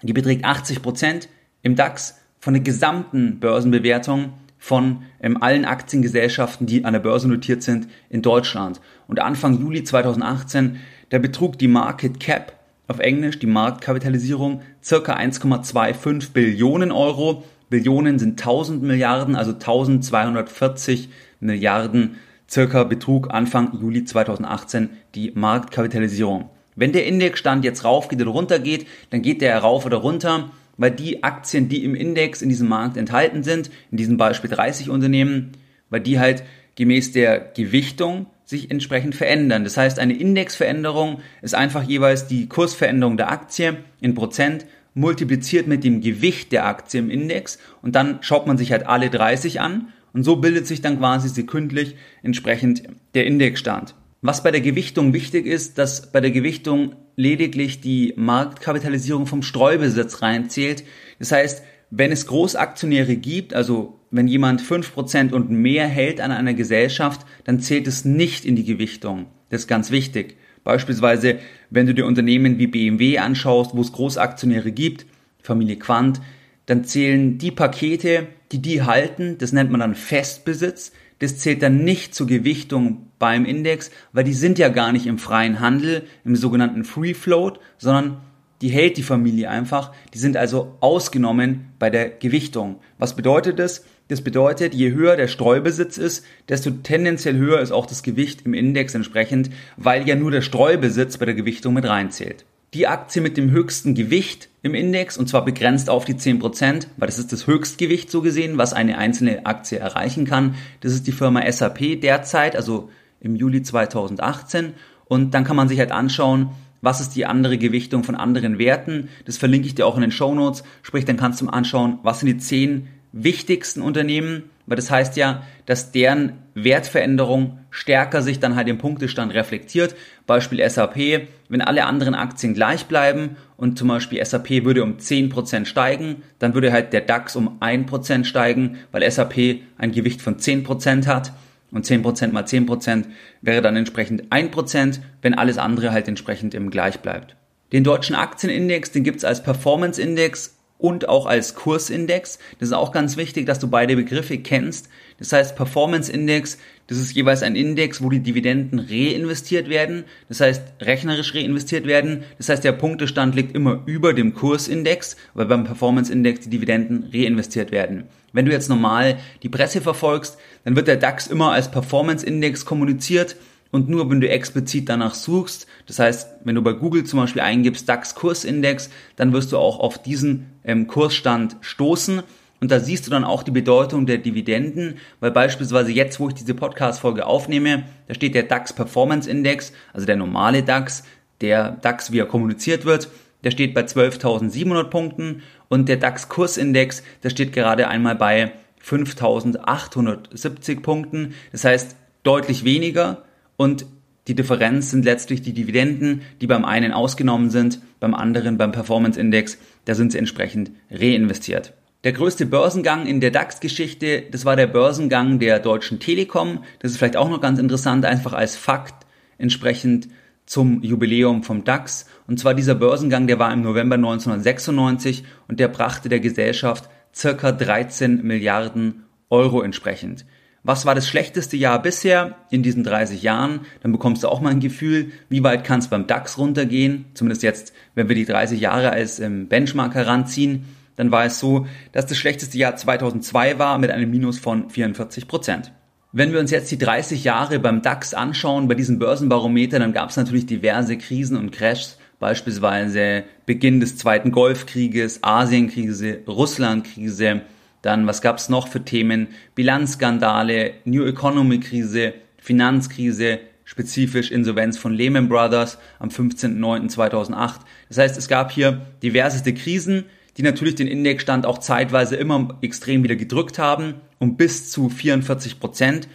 die 0.01 0.13
beträgt 0.13 0.43
80 0.43 0.81
Prozent 0.81 1.29
im 1.61 1.75
DAX 1.75 2.15
von 2.39 2.53
der 2.53 2.63
gesamten 2.63 3.39
Börsenbewertung 3.39 4.33
von 4.57 5.03
ähm, 5.21 5.41
allen 5.41 5.65
Aktiengesellschaften, 5.65 6.65
die 6.65 6.83
an 6.83 6.93
der 6.93 6.99
Börse 6.99 7.27
notiert 7.27 7.61
sind 7.61 7.87
in 8.09 8.23
Deutschland. 8.23 8.81
Und 9.07 9.19
Anfang 9.19 9.59
Juli 9.59 9.83
2018, 9.83 10.77
da 11.09 11.19
betrug 11.19 11.59
die 11.59 11.67
Market 11.67 12.19
Cap 12.19 12.53
auf 12.87 12.99
Englisch, 12.99 13.37
die 13.37 13.47
Marktkapitalisierung, 13.47 14.61
circa 14.83 15.15
1,25 15.15 16.31
Billionen 16.31 16.91
Euro 16.91 17.43
Billionen 17.69 18.19
sind 18.19 18.39
1000 18.39 18.81
Milliarden, 18.83 19.35
also 19.35 19.51
1240 19.51 21.09
Milliarden 21.39 22.17
circa 22.49 22.83
betrug 22.83 23.33
Anfang 23.33 23.77
Juli 23.79 24.05
2018 24.05 24.89
die 25.15 25.31
Marktkapitalisierung. 25.35 26.49
Wenn 26.75 26.93
der 26.93 27.05
Indexstand 27.05 27.65
jetzt 27.65 27.83
rauf 27.83 28.07
geht 28.07 28.21
oder 28.21 28.31
runter 28.31 28.59
geht, 28.59 28.87
dann 29.09 29.21
geht 29.21 29.41
der 29.41 29.57
rauf 29.57 29.85
oder 29.85 29.97
runter, 29.97 30.51
weil 30.77 30.91
die 30.91 31.23
Aktien, 31.23 31.69
die 31.69 31.83
im 31.83 31.95
Index 31.95 32.41
in 32.41 32.49
diesem 32.49 32.69
Markt 32.69 32.97
enthalten 32.97 33.43
sind, 33.43 33.71
in 33.91 33.97
diesem 33.97 34.17
Beispiel 34.17 34.49
30 34.49 34.89
Unternehmen, 34.89 35.53
weil 35.89 36.01
die 36.01 36.19
halt 36.19 36.43
gemäß 36.75 37.11
der 37.11 37.39
Gewichtung 37.39 38.27
sich 38.45 38.71
entsprechend 38.71 39.15
verändern. 39.15 39.63
Das 39.63 39.75
heißt, 39.75 39.99
eine 39.99 40.17
Indexveränderung 40.17 41.19
ist 41.41 41.55
einfach 41.55 41.83
jeweils 41.83 42.27
die 42.27 42.47
Kursveränderung 42.47 43.17
der 43.17 43.31
Aktie 43.31 43.77
in 43.99 44.13
Prozent 44.13 44.65
multipliziert 44.97 45.67
mit 45.67 45.83
dem 45.83 46.01
Gewicht 46.01 46.51
der 46.51 46.65
Aktie 46.65 46.99
im 46.99 47.09
Index 47.09 47.59
und 47.81 47.95
dann 47.95 48.17
schaut 48.21 48.47
man 48.47 48.57
sich 48.57 48.71
halt 48.71 48.85
alle 48.85 49.09
30 49.09 49.61
an 49.61 49.89
und 50.11 50.23
so 50.23 50.37
bildet 50.37 50.65
sich 50.65 50.81
dann 50.81 50.97
quasi 50.97 51.29
sekündlich 51.29 51.95
entsprechend 52.23 52.83
der 53.13 53.25
Indexstand. 53.25 53.95
Was 54.21 54.41
bei 54.41 54.49
der 54.49 54.61
Gewichtung 54.61 55.13
wichtig 55.13 55.45
ist, 55.45 55.77
dass 55.77 56.11
bei 56.11 56.19
der 56.19 56.31
Gewichtung 56.31 56.95
lediglich 57.15 57.81
die 57.81 58.13
Marktkapitalisierung 58.17 59.27
vom 59.27 59.43
Streubesitz 59.43 60.23
reinzählt. 60.23 60.83
Das 61.19 61.31
heißt, 61.31 61.63
wenn 61.91 62.11
es 62.11 62.25
Großaktionäre 62.25 63.15
gibt, 63.15 63.53
also 63.53 63.99
wenn 64.09 64.27
jemand 64.27 64.61
5% 64.61 65.31
und 65.31 65.51
mehr 65.51 65.87
hält 65.87 66.19
an 66.19 66.31
einer 66.31 66.55
Gesellschaft, 66.55 67.25
dann 67.43 67.59
zählt 67.59 67.87
es 67.87 68.03
nicht 68.03 68.45
in 68.45 68.55
die 68.55 68.65
Gewichtung. 68.65 69.27
Das 69.49 69.61
ist 69.61 69.67
ganz 69.67 69.91
wichtig. 69.91 70.37
Beispielsweise, 70.67 71.39
wenn 71.69 71.85
du 71.85 71.93
dir 71.93 72.05
Unternehmen 72.05 72.59
wie 72.59 72.67
BMW 72.67 73.19
anschaust, 73.19 73.71
wo 73.73 73.79
es 73.79 73.93
Großaktionäre 73.93 74.73
gibt, 74.73 75.05
Familie 75.41 75.77
Quant, 75.77 76.19
dann 76.65 76.83
zählen 76.83 77.37
die 77.37 77.51
Pakete, 77.51 78.27
die 78.51 78.61
die 78.61 78.83
halten, 78.83 79.37
das 79.37 79.53
nennt 79.53 79.71
man 79.71 79.79
dann 79.79 79.95
Festbesitz, 79.95 80.91
das 81.19 81.37
zählt 81.37 81.63
dann 81.63 81.85
nicht 81.85 82.13
zur 82.13 82.27
Gewichtung 82.27 83.07
beim 83.17 83.45
Index, 83.45 83.91
weil 84.11 84.25
die 84.25 84.33
sind 84.33 84.59
ja 84.59 84.67
gar 84.67 84.91
nicht 84.91 85.07
im 85.07 85.19
freien 85.19 85.61
Handel, 85.61 86.03
im 86.25 86.35
sogenannten 86.35 86.83
Free 86.83 87.13
Float, 87.13 87.61
sondern 87.77 88.17
die 88.61 88.69
hält 88.69 88.97
die 88.97 89.03
Familie 89.03 89.49
einfach. 89.49 89.91
Die 90.13 90.19
sind 90.19 90.37
also 90.37 90.75
ausgenommen 90.79 91.73
bei 91.79 91.89
der 91.89 92.09
Gewichtung. 92.09 92.79
Was 92.97 93.15
bedeutet 93.15 93.59
das? 93.59 93.83
Das 94.07 94.21
bedeutet, 94.21 94.73
je 94.73 94.91
höher 94.91 95.17
der 95.17 95.27
Streubesitz 95.27 95.97
ist, 95.97 96.25
desto 96.47 96.71
tendenziell 96.71 97.35
höher 97.35 97.59
ist 97.59 97.71
auch 97.71 97.85
das 97.85 98.03
Gewicht 98.03 98.45
im 98.45 98.53
Index 98.53 98.95
entsprechend, 98.95 99.49
weil 99.75 100.07
ja 100.07 100.15
nur 100.15 100.31
der 100.31 100.41
Streubesitz 100.41 101.17
bei 101.17 101.25
der 101.25 101.35
Gewichtung 101.35 101.73
mit 101.73 101.85
reinzählt. 101.85 102.45
Die 102.73 102.87
Aktie 102.87 103.21
mit 103.21 103.37
dem 103.37 103.51
höchsten 103.51 103.95
Gewicht 103.95 104.49
im 104.61 104.75
Index, 104.75 105.17
und 105.17 105.27
zwar 105.27 105.43
begrenzt 105.43 105.89
auf 105.89 106.05
die 106.05 106.15
10%, 106.15 106.87
weil 106.97 107.07
das 107.07 107.19
ist 107.19 107.31
das 107.31 107.47
Höchstgewicht 107.47 108.09
so 108.09 108.21
gesehen, 108.21 108.57
was 108.57 108.73
eine 108.73 108.97
einzelne 108.97 109.45
Aktie 109.45 109.77
erreichen 109.77 110.25
kann, 110.25 110.55
das 110.81 110.93
ist 110.93 111.07
die 111.07 111.11
Firma 111.11 111.49
SAP 111.49 112.01
derzeit, 112.01 112.55
also 112.55 112.89
im 113.19 113.35
Juli 113.35 113.61
2018. 113.61 114.73
Und 115.05 115.33
dann 115.33 115.45
kann 115.45 115.55
man 115.55 115.69
sich 115.69 115.79
halt 115.79 115.91
anschauen, 115.91 116.49
was 116.81 117.01
ist 117.01 117.15
die 117.15 117.25
andere 117.25 117.57
Gewichtung 117.57 118.03
von 118.03 118.15
anderen 118.15 118.59
Werten. 118.59 119.09
Das 119.25 119.37
verlinke 119.37 119.67
ich 119.67 119.75
dir 119.75 119.85
auch 119.85 119.95
in 119.95 120.01
den 120.01 120.11
Show 120.11 120.33
Notes. 120.33 120.63
Sprich, 120.83 121.05
dann 121.05 121.17
kannst 121.17 121.41
du 121.41 121.47
anschauen, 121.47 121.99
was 122.03 122.19
sind 122.19 122.27
die 122.27 122.37
10 122.37 122.87
wichtigsten 123.11 123.81
Unternehmen, 123.81 124.43
weil 124.65 124.75
das 124.75 124.91
heißt 124.91 125.17
ja, 125.17 125.43
dass 125.65 125.91
deren 125.91 126.33
Wertveränderung 126.53 127.59
stärker 127.69 128.21
sich 128.21 128.39
dann 128.39 128.55
halt 128.55 128.67
im 128.67 128.77
Punktestand 128.77 129.33
reflektiert. 129.33 129.95
Beispiel 130.25 130.67
SAP, 130.67 131.27
wenn 131.49 131.61
alle 131.61 131.85
anderen 131.85 132.15
Aktien 132.15 132.53
gleich 132.53 132.85
bleiben 132.85 133.37
und 133.55 133.77
zum 133.77 133.87
Beispiel 133.87 134.23
SAP 134.23 134.65
würde 134.65 134.83
um 134.83 134.97
10% 134.97 135.65
steigen, 135.65 136.23
dann 136.39 136.53
würde 136.53 136.71
halt 136.71 136.93
der 136.93 137.01
DAX 137.01 137.35
um 137.35 137.59
1% 137.59 138.25
steigen, 138.25 138.77
weil 138.91 139.09
SAP 139.09 139.61
ein 139.77 139.91
Gewicht 139.91 140.21
von 140.21 140.37
10% 140.37 141.07
hat. 141.07 141.31
Und 141.71 141.85
10% 141.85 142.31
mal 142.31 142.43
10% 142.43 143.05
wäre 143.41 143.61
dann 143.61 143.75
entsprechend 143.75 144.31
1%, 144.31 144.99
wenn 145.21 145.33
alles 145.33 145.57
andere 145.57 145.91
halt 145.91 146.07
entsprechend 146.07 146.53
im 146.53 146.69
Gleich 146.69 146.99
bleibt. 146.99 147.35
Den 147.73 147.83
deutschen 147.83 148.15
Aktienindex, 148.15 148.91
den 148.91 149.03
gibt's 149.03 149.25
als 149.25 149.43
Performance-Index 149.43 150.56
und 150.77 151.09
auch 151.09 151.25
als 151.25 151.55
Kursindex. 151.55 152.39
Das 152.59 152.69
ist 152.69 152.73
auch 152.73 152.91
ganz 152.91 153.17
wichtig, 153.17 153.45
dass 153.45 153.59
du 153.59 153.67
beide 153.67 153.95
Begriffe 153.95 154.37
kennst. 154.37 154.89
Das 155.19 155.33
heißt, 155.33 155.55
Performance 155.55 156.11
Index, 156.11 156.57
das 156.87 156.99
ist 156.99 157.15
jeweils 157.15 157.41
ein 157.41 157.55
Index, 157.55 158.01
wo 158.01 158.09
die 158.09 158.19
Dividenden 158.19 158.79
reinvestiert 158.79 159.69
werden. 159.69 160.05
Das 160.29 160.41
heißt, 160.41 160.61
rechnerisch 160.81 161.33
reinvestiert 161.33 161.87
werden. 161.87 162.23
Das 162.37 162.49
heißt, 162.49 162.63
der 162.63 162.73
Punktestand 162.73 163.35
liegt 163.35 163.55
immer 163.55 163.81
über 163.85 164.13
dem 164.13 164.33
Kursindex, 164.33 165.17
weil 165.33 165.47
beim 165.47 165.63
Performance 165.63 166.11
Index 166.11 166.41
die 166.41 166.49
Dividenden 166.49 167.09
reinvestiert 167.11 167.71
werden. 167.71 168.03
Wenn 168.31 168.45
du 168.45 168.51
jetzt 168.51 168.69
normal 168.69 169.17
die 169.41 169.49
Presse 169.49 169.81
verfolgst, 169.81 170.37
dann 170.63 170.75
wird 170.75 170.87
der 170.87 170.97
DAX 170.97 171.27
immer 171.27 171.51
als 171.53 171.71
Performance 171.71 172.25
Index 172.25 172.65
kommuniziert 172.65 173.35
und 173.71 173.89
nur 173.89 174.09
wenn 174.09 174.21
du 174.21 174.29
explizit 174.29 174.87
danach 174.89 175.13
suchst, 175.13 175.67
das 175.87 175.99
heißt, 175.99 176.29
wenn 176.43 176.55
du 176.55 176.61
bei 176.61 176.73
Google 176.73 177.03
zum 177.03 177.19
Beispiel 177.19 177.41
eingibst 177.41 177.87
DAX 177.89 178.15
Kursindex, 178.15 178.89
dann 179.15 179.33
wirst 179.33 179.51
du 179.51 179.57
auch 179.57 179.79
auf 179.79 180.01
diesen 180.01 180.47
ähm, 180.67 180.85
Kursstand 180.85 181.57
stoßen. 181.61 182.21
Und 182.59 182.71
da 182.71 182.79
siehst 182.79 183.07
du 183.07 183.11
dann 183.11 183.23
auch 183.23 183.43
die 183.43 183.51
Bedeutung 183.51 184.05
der 184.05 184.19
Dividenden, 184.19 184.97
weil 185.19 185.31
beispielsweise 185.31 185.91
jetzt, 185.91 186.19
wo 186.19 186.27
ich 186.27 186.35
diese 186.35 186.53
Podcast-Folge 186.53 187.25
aufnehme, 187.25 187.83
da 188.07 188.13
steht 188.13 188.35
der 188.35 188.43
DAX 188.43 188.73
Performance 188.73 189.29
Index, 189.29 189.73
also 189.93 190.05
der 190.05 190.15
normale 190.15 190.63
DAX, 190.63 191.03
der 191.41 191.71
DAX, 191.71 192.11
wie 192.11 192.19
er 192.19 192.25
kommuniziert 192.25 192.85
wird, 192.85 193.09
der 193.43 193.51
steht 193.51 193.73
bei 193.73 193.81
12.700 193.81 194.85
Punkten 194.85 195.43
und 195.69 195.87
der 195.87 195.97
DAX 195.97 196.29
Kursindex, 196.29 197.03
der 197.23 197.29
steht 197.29 197.53
gerade 197.53 197.87
einmal 197.87 198.15
bei 198.15 198.53
5.870 198.83 200.81
Punkten. 200.81 201.35
Das 201.51 201.63
heißt, 201.63 201.95
deutlich 202.23 202.63
weniger 202.63 203.23
und 203.55 203.85
die 204.27 204.35
Differenz 204.35 204.91
sind 204.91 205.05
letztlich 205.05 205.41
die 205.41 205.53
Dividenden, 205.53 206.21
die 206.41 206.47
beim 206.47 206.65
einen 206.65 206.91
ausgenommen 206.91 207.49
sind, 207.49 207.79
beim 207.99 208.13
anderen 208.13 208.57
beim 208.57 208.71
Performance 208.71 209.19
Index, 209.19 209.57
da 209.85 209.95
sind 209.95 210.11
sie 210.11 210.17
entsprechend 210.17 210.71
reinvestiert. 210.91 211.73
Der 212.03 212.11
größte 212.11 212.45
Börsengang 212.45 213.05
in 213.05 213.21
der 213.21 213.31
DAX-Geschichte, 213.31 214.23
das 214.31 214.45
war 214.45 214.55
der 214.55 214.67
Börsengang 214.67 215.39
der 215.39 215.59
Deutschen 215.59 215.99
Telekom. 215.99 216.63
Das 216.79 216.91
ist 216.91 216.97
vielleicht 216.97 217.17
auch 217.17 217.29
noch 217.29 217.41
ganz 217.41 217.57
interessant, 217.57 218.05
einfach 218.05 218.33
als 218.33 218.55
Fakt 218.55 219.05
entsprechend 219.37 220.07
zum 220.45 220.81
Jubiläum 220.83 221.43
vom 221.43 221.63
DAX. 221.63 222.05
Und 222.27 222.39
zwar 222.39 222.53
dieser 222.53 222.75
Börsengang, 222.75 223.27
der 223.27 223.39
war 223.39 223.51
im 223.51 223.61
November 223.61 223.95
1996 223.95 225.23
und 225.47 225.59
der 225.59 225.67
brachte 225.69 226.07
der 226.07 226.19
Gesellschaft 226.19 226.89
circa 227.13 227.51
13 227.51 228.23
Milliarden 228.23 229.05
Euro 229.29 229.61
entsprechend 229.61 230.25
was 230.67 230.85
war 230.85 230.95
das 230.95 231.07
schlechteste 231.07 231.55
Jahr 231.55 231.81
bisher 231.81 232.35
in 232.49 232.61
diesen 232.61 232.83
30 232.83 233.23
Jahren, 233.23 233.61
dann 233.81 233.93
bekommst 233.93 234.23
du 234.23 234.27
auch 234.27 234.41
mal 234.41 234.49
ein 234.49 234.59
Gefühl, 234.59 235.13
wie 235.29 235.41
weit 235.41 235.63
kann 235.63 235.79
es 235.79 235.87
beim 235.87 236.07
DAX 236.07 236.37
runtergehen, 236.37 237.05
zumindest 237.13 237.41
jetzt, 237.41 237.71
wenn 237.95 238.09
wir 238.09 238.17
die 238.17 238.25
30 238.25 238.59
Jahre 238.59 238.91
als 238.91 239.21
ähm, 239.21 239.47
Benchmark 239.47 239.95
heranziehen, 239.95 240.65
dann 240.97 241.09
war 241.09 241.23
es 241.23 241.39
so, 241.39 241.67
dass 241.93 242.05
das 242.05 242.17
schlechteste 242.17 242.57
Jahr 242.57 242.75
2002 242.75 243.59
war 243.59 243.77
mit 243.77 243.91
einem 243.91 244.11
Minus 244.11 244.39
von 244.39 244.69
44 244.69 245.29
Prozent. 245.29 245.71
Wenn 246.11 246.33
wir 246.33 246.39
uns 246.41 246.51
jetzt 246.51 246.69
die 246.69 246.77
30 246.77 247.23
Jahre 247.23 247.59
beim 247.59 247.81
DAX 247.81 248.13
anschauen, 248.13 248.67
bei 248.67 248.75
diesem 248.75 248.99
Börsenbarometer, 248.99 249.79
dann 249.79 249.93
gab 249.93 250.09
es 250.09 250.17
natürlich 250.17 250.47
diverse 250.47 250.97
Krisen 250.97 251.37
und 251.37 251.51
Crashs, 251.51 251.97
beispielsweise 252.19 253.23
Beginn 253.45 253.79
des 253.79 253.95
Zweiten 253.95 254.31
Golfkrieges, 254.31 255.23
Asienkrise, 255.23 256.19
Russlandkrise, 256.27 257.43
dann, 257.87 258.05
was 258.05 258.21
gab 258.21 258.37
es 258.37 258.49
noch 258.49 258.67
für 258.67 258.83
Themen? 258.83 259.29
Bilanzskandale, 259.55 260.73
New 260.85 261.05
Economy 261.05 261.59
Krise, 261.59 262.13
Finanzkrise, 262.37 263.39
spezifisch 263.63 264.29
Insolvenz 264.29 264.77
von 264.77 264.93
Lehman 264.93 265.29
Brothers 265.29 265.77
am 265.99 266.09
15.09.2008. 266.09 267.53
Das 267.87 267.97
heißt, 267.97 268.17
es 268.17 268.27
gab 268.27 268.51
hier 268.51 268.85
diverseste 269.01 269.53
Krisen, 269.53 270.05
die 270.35 270.43
natürlich 270.43 270.75
den 270.75 270.87
Indexstand 270.87 271.45
auch 271.45 271.57
zeitweise 271.57 272.17
immer 272.17 272.57
extrem 272.61 273.03
wieder 273.03 273.15
gedrückt 273.15 273.57
haben, 273.57 273.95
um 274.19 274.37
bis 274.37 274.69
zu 274.69 274.89
44 274.89 275.59
Prozent 275.59 276.07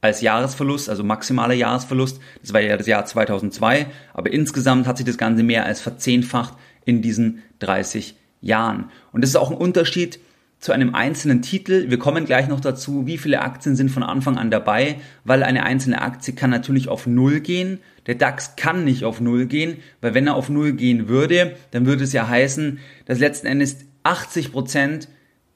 als 0.00 0.20
Jahresverlust, 0.22 0.88
also 0.88 1.04
maximaler 1.04 1.54
Jahresverlust. 1.54 2.20
Das 2.42 2.52
war 2.52 2.60
ja 2.60 2.76
das 2.76 2.86
Jahr 2.86 3.04
2002, 3.04 3.86
aber 4.14 4.32
insgesamt 4.32 4.86
hat 4.86 4.96
sich 4.96 5.06
das 5.06 5.18
Ganze 5.18 5.42
mehr 5.42 5.64
als 5.64 5.80
verzehnfacht 5.80 6.54
in 6.84 7.02
diesen 7.02 7.42
30 7.60 8.16
Jahren. 8.40 8.90
Und 9.12 9.22
das 9.22 9.30
ist 9.30 9.36
auch 9.36 9.50
ein 9.50 9.56
Unterschied 9.56 10.18
zu 10.60 10.72
einem 10.72 10.94
einzelnen 10.94 11.40
Titel. 11.40 11.88
Wir 11.88 11.98
kommen 11.98 12.26
gleich 12.26 12.46
noch 12.46 12.60
dazu, 12.60 13.06
wie 13.06 13.16
viele 13.16 13.40
Aktien 13.40 13.76
sind 13.76 13.90
von 13.90 14.02
Anfang 14.02 14.36
an 14.36 14.50
dabei, 14.50 15.00
weil 15.24 15.42
eine 15.42 15.64
einzelne 15.64 16.02
Aktie 16.02 16.34
kann 16.34 16.50
natürlich 16.50 16.88
auf 16.88 17.06
Null 17.06 17.40
gehen. 17.40 17.80
Der 18.06 18.14
DAX 18.14 18.56
kann 18.56 18.84
nicht 18.84 19.04
auf 19.04 19.20
Null 19.20 19.46
gehen, 19.46 19.78
weil 20.02 20.12
wenn 20.12 20.26
er 20.26 20.34
auf 20.34 20.50
Null 20.50 20.74
gehen 20.74 21.08
würde, 21.08 21.56
dann 21.70 21.86
würde 21.86 22.04
es 22.04 22.12
ja 22.12 22.28
heißen, 22.28 22.78
dass 23.06 23.18
letzten 23.18 23.46
Endes 23.46 23.78
80 24.02 24.52
Prozent 24.52 25.08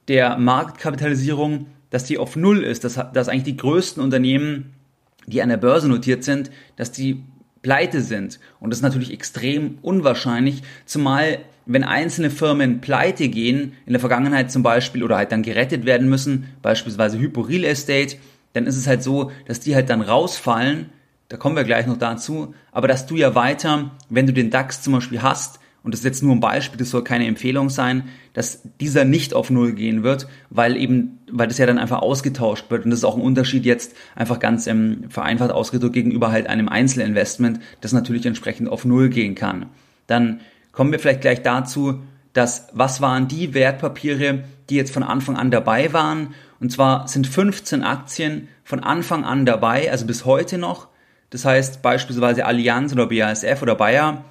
der 0.07 0.37
Marktkapitalisierung, 0.37 1.67
dass 1.91 2.05
die 2.05 2.17
auf 2.17 2.35
Null 2.35 2.63
ist, 2.63 2.83
dass, 2.83 2.99
dass 3.13 3.29
eigentlich 3.29 3.43
die 3.43 3.57
größten 3.57 4.01
Unternehmen, 4.01 4.73
die 5.27 5.41
an 5.41 5.49
der 5.49 5.57
Börse 5.57 5.87
notiert 5.87 6.23
sind, 6.23 6.49
dass 6.77 6.91
die 6.91 7.23
pleite 7.65 8.01
sind. 8.01 8.39
Und 8.59 8.69
das 8.69 8.77
ist 8.77 8.83
natürlich 8.83 9.11
extrem 9.11 9.79
unwahrscheinlich, 9.81 10.61
zumal 10.85 11.39
wenn 11.65 11.83
einzelne 11.83 12.29
Firmen 12.29 12.79
pleite 12.79 13.27
gehen, 13.27 13.73
in 13.87 13.93
der 13.93 13.99
Vergangenheit 13.99 14.51
zum 14.51 14.61
Beispiel, 14.61 15.01
oder 15.01 15.17
halt 15.17 15.31
dann 15.31 15.41
gerettet 15.41 15.83
werden 15.83 16.07
müssen, 16.07 16.45
beispielsweise 16.61 17.17
Hypo 17.17 17.41
Real 17.41 17.63
Estate, 17.63 18.17
dann 18.53 18.67
ist 18.67 18.77
es 18.77 18.85
halt 18.85 19.01
so, 19.01 19.31
dass 19.47 19.61
die 19.61 19.73
halt 19.73 19.89
dann 19.89 20.01
rausfallen, 20.01 20.91
da 21.29 21.37
kommen 21.37 21.55
wir 21.55 21.63
gleich 21.63 21.87
noch 21.87 21.97
dazu, 21.97 22.53
aber 22.71 22.87
dass 22.87 23.07
du 23.07 23.15
ja 23.15 23.33
weiter, 23.33 23.89
wenn 24.09 24.27
du 24.27 24.33
den 24.33 24.51
DAX 24.51 24.83
zum 24.83 24.93
Beispiel 24.93 25.23
hast, 25.23 25.59
und 25.81 25.91
das 25.91 26.01
ist 26.01 26.05
jetzt 26.05 26.21
nur 26.21 26.35
ein 26.35 26.39
Beispiel, 26.39 26.77
das 26.77 26.91
soll 26.91 27.03
keine 27.03 27.25
Empfehlung 27.25 27.71
sein, 27.71 28.09
dass 28.35 28.61
dieser 28.81 29.05
nicht 29.05 29.33
auf 29.33 29.49
Null 29.49 29.71
gehen 29.71 30.03
wird, 30.03 30.27
weil 30.49 30.75
eben, 30.75 31.19
weil 31.31 31.47
das 31.47 31.57
ja 31.57 31.65
dann 31.65 31.79
einfach 31.79 32.01
ausgetauscht 32.01 32.69
wird. 32.69 32.83
Und 32.83 32.91
das 32.91 32.99
ist 32.99 33.05
auch 33.05 33.15
ein 33.15 33.21
Unterschied 33.21 33.65
jetzt 33.65 33.95
einfach 34.13 34.39
ganz 34.39 34.67
ähm, 34.67 35.05
vereinfacht 35.07 35.51
ausgedrückt 35.51 35.93
gegenüber 35.93 36.31
halt 36.31 36.47
einem 36.47 36.67
Einzelinvestment, 36.67 37.61
das 37.79 37.93
natürlich 37.93 38.25
entsprechend 38.25 38.67
auf 38.67 38.83
Null 38.83 39.07
gehen 39.07 39.35
kann. 39.35 39.67
Dann 40.05 40.41
kommen 40.73 40.91
wir 40.91 40.99
vielleicht 40.99 41.21
gleich 41.21 41.43
dazu, 41.43 42.01
dass 42.33 42.67
was 42.73 42.99
waren 42.99 43.29
die 43.29 43.53
Wertpapiere, 43.53 44.43
die 44.69 44.75
jetzt 44.75 44.93
von 44.93 45.03
Anfang 45.03 45.37
an 45.37 45.49
dabei 45.49 45.93
waren. 45.93 46.33
Und 46.59 46.73
zwar 46.73 47.07
sind 47.07 47.27
15 47.27 47.83
Aktien 47.83 48.49
von 48.65 48.81
Anfang 48.81 49.23
an 49.23 49.45
dabei, 49.45 49.89
also 49.89 50.05
bis 50.05 50.25
heute 50.25 50.57
noch. 50.57 50.89
Das 51.29 51.45
heißt 51.45 51.81
beispielsweise 51.81 52.45
Allianz 52.45 52.91
oder 52.91 53.07
BASF 53.07 53.61
oder 53.61 53.75
Bayer 53.75 54.25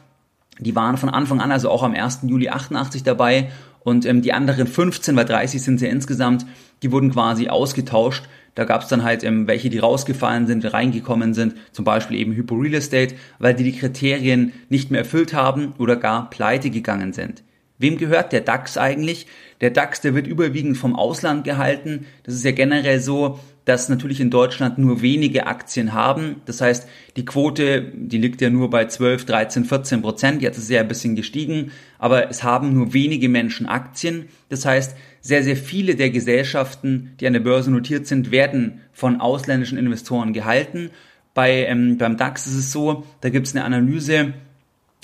die 0.58 0.76
waren 0.76 0.96
von 0.96 1.08
Anfang 1.08 1.40
an, 1.40 1.50
also 1.50 1.70
auch 1.70 1.82
am 1.82 1.94
1. 1.94 2.20
Juli 2.22 2.48
88 2.48 3.02
dabei 3.02 3.50
und 3.84 4.06
ähm, 4.06 4.22
die 4.22 4.32
anderen 4.32 4.66
15, 4.66 5.14
weil 5.14 5.26
30 5.26 5.62
sind 5.62 5.78
sie 5.78 5.86
ja 5.86 5.92
insgesamt, 5.92 6.44
die 6.82 6.90
wurden 6.90 7.12
quasi 7.12 7.48
ausgetauscht. 7.48 8.24
Da 8.54 8.64
gab 8.64 8.82
es 8.82 8.88
dann 8.88 9.04
halt 9.04 9.22
ähm, 9.24 9.46
welche, 9.46 9.68
die 9.68 9.78
rausgefallen 9.78 10.46
sind, 10.46 10.72
reingekommen 10.72 11.34
sind, 11.34 11.54
zum 11.72 11.84
Beispiel 11.84 12.16
eben 12.18 12.32
Hypo 12.32 12.54
Real 12.54 12.74
Estate, 12.74 13.14
weil 13.38 13.54
die 13.54 13.64
die 13.64 13.76
Kriterien 13.76 14.52
nicht 14.68 14.90
mehr 14.90 15.00
erfüllt 15.00 15.34
haben 15.34 15.74
oder 15.78 15.96
gar 15.96 16.30
pleite 16.30 16.70
gegangen 16.70 17.12
sind. 17.12 17.42
Wem 17.78 17.98
gehört 17.98 18.32
der 18.32 18.40
DAX 18.40 18.78
eigentlich? 18.78 19.26
Der 19.60 19.70
DAX, 19.70 20.00
der 20.00 20.14
wird 20.14 20.26
überwiegend 20.26 20.76
vom 20.76 20.94
Ausland 20.94 21.44
gehalten. 21.44 22.06
Das 22.22 22.34
ist 22.34 22.44
ja 22.44 22.52
generell 22.52 23.00
so, 23.00 23.40
dass 23.64 23.88
natürlich 23.88 24.20
in 24.20 24.30
Deutschland 24.30 24.78
nur 24.78 25.00
wenige 25.00 25.46
Aktien 25.46 25.92
haben. 25.92 26.36
Das 26.44 26.60
heißt, 26.60 26.86
die 27.16 27.24
Quote, 27.24 27.92
die 27.94 28.18
liegt 28.18 28.40
ja 28.40 28.50
nur 28.50 28.70
bei 28.70 28.84
12, 28.86 29.24
13, 29.24 29.64
14 29.64 30.02
Prozent. 30.02 30.42
Jetzt 30.42 30.58
ist 30.58 30.66
sie 30.66 30.74
ja 30.74 30.82
ein 30.82 30.88
bisschen 30.88 31.16
gestiegen, 31.16 31.72
aber 31.98 32.30
es 32.30 32.44
haben 32.44 32.74
nur 32.74 32.92
wenige 32.92 33.28
Menschen 33.28 33.66
Aktien. 33.66 34.26
Das 34.50 34.66
heißt, 34.66 34.96
sehr, 35.20 35.42
sehr 35.42 35.56
viele 35.56 35.96
der 35.96 36.10
Gesellschaften, 36.10 37.14
die 37.18 37.26
an 37.26 37.32
der 37.32 37.40
Börse 37.40 37.70
notiert 37.70 38.06
sind, 38.06 38.30
werden 38.30 38.82
von 38.92 39.20
ausländischen 39.20 39.78
Investoren 39.78 40.32
gehalten. 40.32 40.90
Bei, 41.32 41.66
ähm, 41.66 41.96
beim 41.98 42.16
DAX 42.16 42.46
ist 42.46 42.56
es 42.56 42.72
so, 42.72 43.04
da 43.22 43.30
gibt 43.30 43.46
es 43.46 43.56
eine 43.56 43.64
Analyse, 43.64 44.34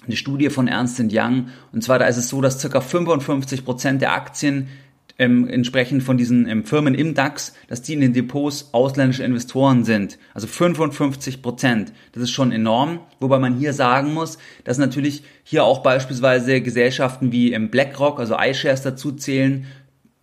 eine 0.07 0.17
Studie 0.17 0.51
von 0.51 0.69
Ernst 0.69 1.01
Young. 1.01 1.49
Und 1.73 1.85
zwar 1.85 1.99
da 1.99 2.07
ist 2.07 2.17
es 2.17 2.29
so, 2.29 2.41
dass 2.41 2.61
ca. 2.63 2.81
55 2.81 3.65
Prozent 3.65 4.03
der 4.03 4.13
Aktien 4.13 4.69
ähm, 5.21 5.47
entsprechend 5.49 6.03
von 6.03 6.17
diesen 6.17 6.49
ähm, 6.49 6.65
Firmen 6.65 6.95
im 6.95 7.15
DAX, 7.15 7.55
dass 7.69 7.83
die 7.83 7.93
in 7.93 8.01
den 8.01 8.15
Depots 8.15 8.71
ausländische 8.73 9.23
Investoren 9.23 9.85
sind. 9.85 10.19
Also 10.33 10.47
55 10.47 11.43
Prozent. 11.43 11.93
Das 12.13 12.23
ist 12.23 12.31
schon 12.31 12.53
enorm. 12.53 13.01
Wobei 13.21 13.39
man 13.39 13.59
hier 13.59 13.75
sagen 13.75 14.15
muss, 14.15 14.39
dass 14.65 14.79
natürlich 14.79 15.23
hier 15.45 15.65
auch 15.65 15.83
beispielsweise 15.83 16.63
Gesellschaften 16.63 17.33
wie 17.33 17.53
ähm, 17.53 17.71
BlackRock, 17.71 18.19
also 18.19 18.37
iShares 18.39 18.81
dazu 18.81 19.13
zählen, 19.13 19.67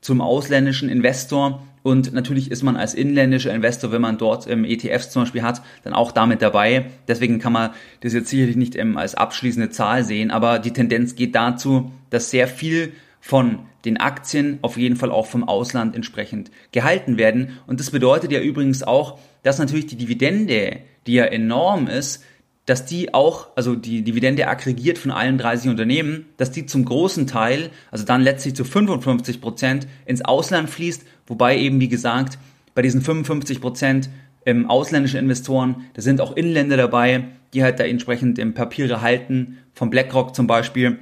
zum 0.02 0.20
ausländischen 0.20 0.90
Investor. 0.90 1.62
Und 1.88 2.12
natürlich 2.12 2.52
ist 2.52 2.64
man 2.64 2.76
als 2.76 2.94
inländischer 2.94 3.54
Investor, 3.54 3.94
wenn 3.94 4.02
man 4.02 4.18
dort 4.18 4.46
ähm, 4.46 4.66
ETFs 4.66 5.10
zum 5.10 5.22
Beispiel 5.22 5.42
hat, 5.42 5.62
dann 5.86 5.94
auch 5.94 6.12
damit 6.12 6.42
dabei. 6.42 6.88
Deswegen 7.08 7.40
kann 7.40 7.54
man 7.54 7.70
das 8.02 8.12
jetzt 8.12 8.28
sicherlich 8.28 8.58
nicht 8.58 8.76
ähm, 8.76 8.98
als 8.98 9.16
abschließende 9.16 9.70
Zahl 9.70 10.04
sehen, 10.04 10.30
aber 10.30 10.60
die 10.60 10.74
Tendenz 10.74 11.16
geht 11.16 11.34
dazu, 11.34 11.94
dass 12.10 12.30
sehr 12.30 12.50
viel 12.50 12.92
von 13.22 13.60
den 13.86 13.96
Aktien 14.02 14.60
auf 14.64 14.76
jeden 14.76 14.98
Fall 14.98 15.12
auch 15.12 15.28
vom 15.28 15.48
Ausland 15.48 15.96
entsprechend 15.96 16.52
gehalten 16.74 17.18
werden. 17.18 17.58
Und 17.68 17.80
das 17.80 17.92
bedeutet 17.92 18.34
ja 18.34 18.42
übrigens 18.42 18.84
auch, 18.84 19.18
dass 19.44 19.58
natürlich 19.58 19.88
die 19.88 19.96
Dividende, 19.96 20.80
die 21.08 21.14
ja 21.14 21.24
enorm 21.24 21.88
ist, 21.88 22.22
dass 22.68 22.86
die 22.86 23.14
auch, 23.14 23.48
also 23.56 23.76
die 23.76 24.04
Dividende 24.04 24.48
aggregiert 24.48 24.98
von 24.98 25.10
allen 25.10 25.38
30 25.38 25.72
Unternehmen, 25.72 26.26
dass 26.36 26.52
die 26.52 26.66
zum 26.66 26.84
großen 26.84 27.26
Teil, 27.26 27.70
also 27.92 28.04
dann 28.04 28.22
letztlich 28.22 28.56
zu 28.56 28.66
55 28.66 29.40
Prozent 29.42 29.88
ins 30.06 30.24
Ausland 30.24 30.70
fließt, 30.70 31.04
wobei 31.26 31.58
eben, 31.58 31.80
wie 31.80 31.88
gesagt, 31.88 32.38
bei 32.76 32.82
diesen 32.82 33.02
55 33.02 33.62
Prozent 33.62 34.10
ähm, 34.46 34.70
ausländische 34.70 35.18
Investoren, 35.18 35.86
da 35.94 36.02
sind 36.02 36.20
auch 36.20 36.36
Inländer 36.36 36.76
dabei, 36.76 37.30
die 37.54 37.64
halt 37.64 37.80
da 37.80 37.86
entsprechend 37.86 38.38
ähm, 38.38 38.54
Papiere 38.54 39.02
halten, 39.02 39.60
von 39.74 39.90
BlackRock 39.90 40.36
zum 40.36 40.46
Beispiel. 40.46 41.00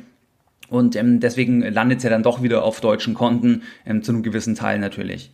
Und 0.69 0.95
ähm, 0.95 1.19
deswegen 1.19 1.61
landet 1.61 1.97
es 1.97 2.03
ja 2.03 2.11
dann 2.11 2.23
doch 2.23 2.43
wieder 2.43 2.63
auf 2.63 2.79
deutschen 2.79 3.15
Konten, 3.15 3.63
ähm, 3.87 4.03
zu 4.03 4.11
einem 4.11 4.21
gewissen 4.21 4.53
Teil 4.53 4.77
natürlich. 4.77 5.31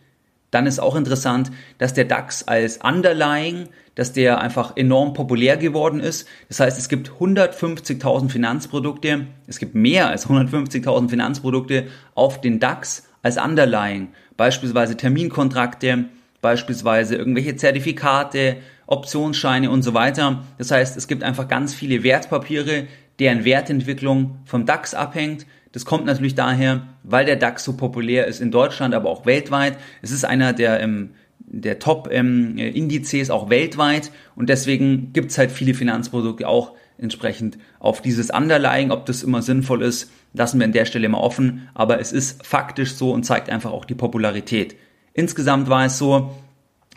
Dann 0.51 0.67
ist 0.67 0.79
auch 0.79 0.95
interessant, 0.95 1.51
dass 1.77 1.93
der 1.93 2.05
DAX 2.05 2.43
als 2.43 2.77
Underlying, 2.83 3.69
dass 3.95 4.13
der 4.13 4.41
einfach 4.41 4.75
enorm 4.75 5.13
populär 5.13 5.57
geworden 5.57 5.99
ist. 5.99 6.27
Das 6.49 6.59
heißt, 6.59 6.77
es 6.77 6.89
gibt 6.89 7.09
150.000 7.09 8.29
Finanzprodukte, 8.29 9.27
es 9.47 9.59
gibt 9.59 9.75
mehr 9.75 10.09
als 10.09 10.27
150.000 10.27 11.09
Finanzprodukte 11.09 11.87
auf 12.15 12.41
den 12.41 12.59
DAX 12.59 13.07
als 13.23 13.37
Underlying. 13.37 14.09
Beispielsweise 14.37 14.97
Terminkontrakte, 14.97 16.05
beispielsweise 16.41 17.15
irgendwelche 17.15 17.55
Zertifikate, 17.55 18.57
Optionsscheine 18.87 19.69
und 19.69 19.83
so 19.83 19.93
weiter. 19.93 20.43
Das 20.57 20.71
heißt, 20.71 20.97
es 20.97 21.07
gibt 21.07 21.23
einfach 21.23 21.47
ganz 21.47 21.73
viele 21.73 22.03
Wertpapiere, 22.03 22.87
deren 23.19 23.45
Wertentwicklung 23.45 24.39
vom 24.45 24.65
DAX 24.65 24.93
abhängt. 24.93 25.45
Das 25.71 25.85
kommt 25.85 26.05
natürlich 26.05 26.35
daher, 26.35 26.87
weil 27.03 27.25
der 27.25 27.37
DAX 27.37 27.63
so 27.63 27.73
populär 27.73 28.27
ist 28.27 28.41
in 28.41 28.51
Deutschland, 28.51 28.93
aber 28.93 29.09
auch 29.09 29.25
weltweit. 29.25 29.77
Es 30.01 30.11
ist 30.11 30.25
einer 30.25 30.53
der, 30.53 30.81
ähm, 30.81 31.11
der 31.39 31.79
Top-Indizes 31.79 33.29
ähm, 33.29 33.35
auch 33.35 33.49
weltweit 33.49 34.11
und 34.35 34.49
deswegen 34.49 35.13
gibt's 35.13 35.37
halt 35.37 35.51
viele 35.51 35.73
Finanzprodukte 35.73 36.47
auch 36.47 36.73
entsprechend 36.97 37.57
auf 37.79 38.01
dieses 38.01 38.29
Underlying. 38.29 38.91
Ob 38.91 39.05
das 39.05 39.23
immer 39.23 39.41
sinnvoll 39.41 39.81
ist, 39.81 40.11
lassen 40.33 40.59
wir 40.59 40.65
an 40.65 40.71
der 40.71 40.85
Stelle 40.85 41.05
immer 41.05 41.21
offen, 41.21 41.69
aber 41.73 41.99
es 41.99 42.11
ist 42.11 42.45
faktisch 42.45 42.93
so 42.93 43.11
und 43.11 43.23
zeigt 43.23 43.49
einfach 43.49 43.71
auch 43.71 43.85
die 43.85 43.95
Popularität. 43.95 44.75
Insgesamt 45.13 45.69
war 45.69 45.85
es 45.85 45.97
so, 45.97 46.31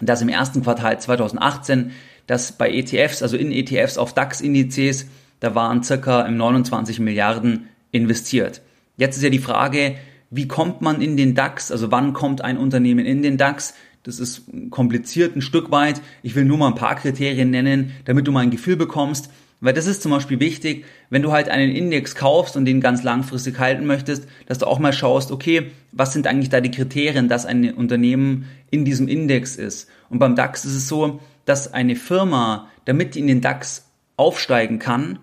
dass 0.00 0.23
im 0.23 0.28
ersten 0.28 0.62
Quartal 0.62 1.00
2018, 1.00 1.93
dass 2.26 2.52
bei 2.52 2.71
ETFs, 2.71 3.23
also 3.23 3.37
in 3.37 3.52
ETFs 3.52 3.99
auf 3.99 4.14
DAX-Indizes, 4.14 5.07
da 5.40 5.54
waren 5.54 5.83
circa 5.83 6.28
29 6.28 7.00
Milliarden 7.00 7.69
investiert. 7.90 8.61
Jetzt 8.96 9.16
ist 9.16 9.22
ja 9.22 9.30
die 9.30 9.38
Frage, 9.38 9.96
wie 10.30 10.48
kommt 10.48 10.82
man 10.82 11.00
in 11.00 11.16
den 11.16 11.34
DAX? 11.34 11.70
Also 11.70 11.90
wann 11.90 12.12
kommt 12.12 12.42
ein 12.42 12.58
Unternehmen 12.58 13.06
in 13.06 13.22
den 13.22 13.36
DAX? 13.36 13.74
Das 14.02 14.18
ist 14.18 14.42
kompliziert 14.70 15.34
ein 15.34 15.42
Stück 15.42 15.70
weit. 15.70 16.00
Ich 16.22 16.34
will 16.34 16.44
nur 16.44 16.58
mal 16.58 16.68
ein 16.68 16.74
paar 16.74 16.94
Kriterien 16.94 17.50
nennen, 17.50 17.92
damit 18.04 18.26
du 18.26 18.32
mal 18.32 18.40
ein 18.40 18.50
Gefühl 18.50 18.76
bekommst. 18.76 19.30
Weil 19.60 19.72
das 19.72 19.86
ist 19.86 20.02
zum 20.02 20.10
Beispiel 20.10 20.40
wichtig, 20.40 20.84
wenn 21.08 21.22
du 21.22 21.32
halt 21.32 21.48
einen 21.48 21.74
Index 21.74 22.14
kaufst 22.14 22.56
und 22.56 22.66
den 22.66 22.82
ganz 22.82 23.02
langfristig 23.02 23.58
halten 23.58 23.86
möchtest, 23.86 24.28
dass 24.46 24.58
du 24.58 24.66
auch 24.66 24.78
mal 24.78 24.92
schaust, 24.92 25.32
okay, 25.32 25.70
was 25.90 26.12
sind 26.12 26.26
eigentlich 26.26 26.50
da 26.50 26.60
die 26.60 26.70
Kriterien, 26.70 27.28
dass 27.28 27.46
ein 27.46 27.72
Unternehmen 27.72 28.44
in 28.70 28.84
diesem 28.84 29.08
Index 29.08 29.56
ist. 29.56 29.88
Und 30.10 30.18
beim 30.18 30.36
DAX 30.36 30.66
ist 30.66 30.74
es 30.74 30.88
so, 30.88 31.20
dass 31.46 31.72
eine 31.72 31.96
Firma, 31.96 32.68
damit 32.84 33.14
die 33.14 33.20
in 33.20 33.26
den 33.26 33.40
DAX 33.40 33.86
aufsteigen 34.16 34.78
kann, 34.78 35.18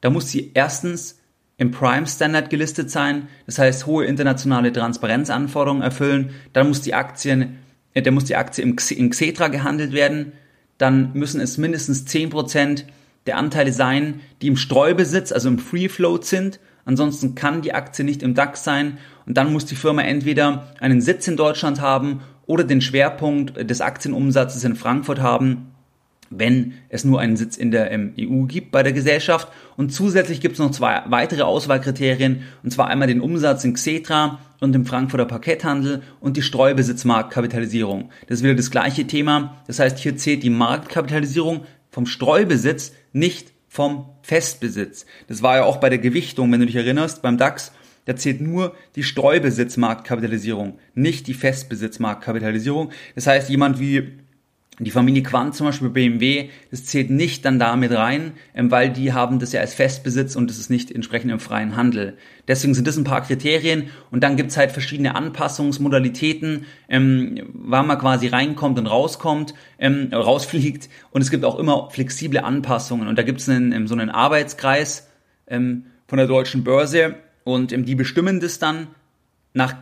da 0.00 0.08
muss 0.08 0.30
sie 0.30 0.52
erstens 0.54 1.18
im 1.58 1.70
Prime 1.70 2.06
Standard 2.06 2.50
gelistet 2.50 2.90
sein, 2.90 3.28
das 3.46 3.58
heißt 3.58 3.86
hohe 3.86 4.04
internationale 4.04 4.72
Transparenzanforderungen 4.72 5.82
erfüllen, 5.82 6.30
dann 6.52 6.68
muss 6.68 6.82
die 6.82 6.94
Aktien, 6.94 7.58
äh, 7.94 8.02
dann 8.02 8.14
muss 8.14 8.24
die 8.24 8.36
Aktie 8.36 8.62
im, 8.62 8.76
in 8.90 9.10
Xetra 9.10 9.48
gehandelt 9.48 9.92
werden, 9.92 10.32
dann 10.78 11.12
müssen 11.14 11.40
es 11.40 11.56
mindestens 11.56 12.06
10% 12.06 12.84
der 13.26 13.38
Anteile 13.38 13.72
sein, 13.72 14.20
die 14.42 14.48
im 14.48 14.56
Streubesitz, 14.56 15.32
also 15.32 15.48
im 15.48 15.58
Free 15.58 15.88
Float 15.88 16.26
sind, 16.26 16.60
ansonsten 16.84 17.34
kann 17.34 17.62
die 17.62 17.72
Aktie 17.72 18.04
nicht 18.04 18.22
im 18.22 18.34
DAX 18.34 18.62
sein. 18.62 18.98
Und 19.24 19.36
dann 19.36 19.52
muss 19.52 19.64
die 19.64 19.74
Firma 19.74 20.02
entweder 20.02 20.72
einen 20.78 21.00
Sitz 21.00 21.26
in 21.26 21.36
Deutschland 21.36 21.80
haben 21.80 22.20
oder 22.46 22.62
den 22.62 22.80
Schwerpunkt 22.80 23.68
des 23.68 23.80
Aktienumsatzes 23.80 24.62
in 24.62 24.76
Frankfurt 24.76 25.20
haben 25.20 25.72
wenn 26.30 26.74
es 26.88 27.04
nur 27.04 27.20
einen 27.20 27.36
Sitz 27.36 27.56
in 27.56 27.70
der 27.70 27.90
ähm, 27.90 28.12
EU 28.18 28.44
gibt 28.44 28.72
bei 28.72 28.82
der 28.82 28.92
Gesellschaft. 28.92 29.48
Und 29.76 29.92
zusätzlich 29.92 30.40
gibt 30.40 30.54
es 30.54 30.58
noch 30.58 30.70
zwei 30.70 31.02
weitere 31.06 31.42
Auswahlkriterien, 31.42 32.42
und 32.62 32.70
zwar 32.72 32.88
einmal 32.88 33.08
den 33.08 33.20
Umsatz 33.20 33.64
in 33.64 33.74
Xetra 33.74 34.40
und 34.60 34.74
im 34.74 34.86
Frankfurter 34.86 35.26
Parketthandel 35.26 36.02
und 36.20 36.36
die 36.36 36.42
Streubesitzmarktkapitalisierung. 36.42 38.10
Das 38.26 38.38
ist 38.38 38.44
wieder 38.44 38.54
das 38.54 38.70
gleiche 38.70 39.06
Thema. 39.06 39.56
Das 39.66 39.78
heißt, 39.78 39.98
hier 39.98 40.16
zählt 40.16 40.42
die 40.42 40.50
Marktkapitalisierung 40.50 41.62
vom 41.90 42.06
Streubesitz, 42.06 42.92
nicht 43.12 43.52
vom 43.68 44.06
Festbesitz. 44.22 45.06
Das 45.28 45.42
war 45.42 45.56
ja 45.56 45.64
auch 45.64 45.76
bei 45.76 45.90
der 45.90 45.98
Gewichtung, 45.98 46.50
wenn 46.50 46.60
du 46.60 46.66
dich 46.66 46.76
erinnerst, 46.76 47.22
beim 47.22 47.36
DAX. 47.36 47.72
Da 48.06 48.14
zählt 48.14 48.40
nur 48.40 48.74
die 48.94 49.02
Streubesitzmarktkapitalisierung, 49.02 50.78
nicht 50.94 51.26
die 51.26 51.34
Festbesitzmarktkapitalisierung. 51.34 52.90
Das 53.14 53.26
heißt, 53.26 53.50
jemand 53.50 53.80
wie 53.80 54.18
die 54.78 54.90
Familie 54.90 55.22
Quant 55.22 55.54
zum 55.54 55.66
Beispiel 55.66 55.88
BMW, 55.88 56.50
das 56.70 56.84
zählt 56.84 57.08
nicht 57.10 57.44
dann 57.46 57.58
damit 57.58 57.92
rein, 57.92 58.32
ähm, 58.54 58.70
weil 58.70 58.90
die 58.90 59.12
haben 59.12 59.38
das 59.38 59.52
ja 59.52 59.60
als 59.60 59.72
Festbesitz 59.72 60.36
und 60.36 60.50
das 60.50 60.58
ist 60.58 60.68
nicht 60.68 60.90
entsprechend 60.90 61.32
im 61.32 61.40
freien 61.40 61.76
Handel. 61.76 62.18
Deswegen 62.46 62.74
sind 62.74 62.86
das 62.86 62.96
ein 62.96 63.04
paar 63.04 63.22
Kriterien 63.22 63.90
und 64.10 64.22
dann 64.22 64.36
gibt's 64.36 64.56
halt 64.56 64.72
verschiedene 64.72 65.14
Anpassungsmodalitäten, 65.14 66.66
ähm, 66.88 67.40
wann 67.54 67.86
man 67.86 67.98
quasi 67.98 68.26
reinkommt 68.26 68.78
und 68.78 68.86
rauskommt, 68.86 69.54
ähm, 69.78 70.10
rausfliegt 70.12 70.90
und 71.10 71.22
es 71.22 71.30
gibt 71.30 71.44
auch 71.44 71.58
immer 71.58 71.88
flexible 71.90 72.40
Anpassungen 72.40 73.08
und 73.08 73.18
da 73.18 73.22
gibt's 73.22 73.48
einen, 73.48 73.72
ähm, 73.72 73.86
so 73.86 73.94
einen 73.94 74.10
Arbeitskreis 74.10 75.08
ähm, 75.46 75.86
von 76.06 76.18
der 76.18 76.26
deutschen 76.26 76.64
Börse 76.64 77.14
und 77.44 77.72
ähm, 77.72 77.86
die 77.86 77.94
bestimmen 77.94 78.40
das 78.40 78.58
dann 78.58 78.88
nach 79.54 79.74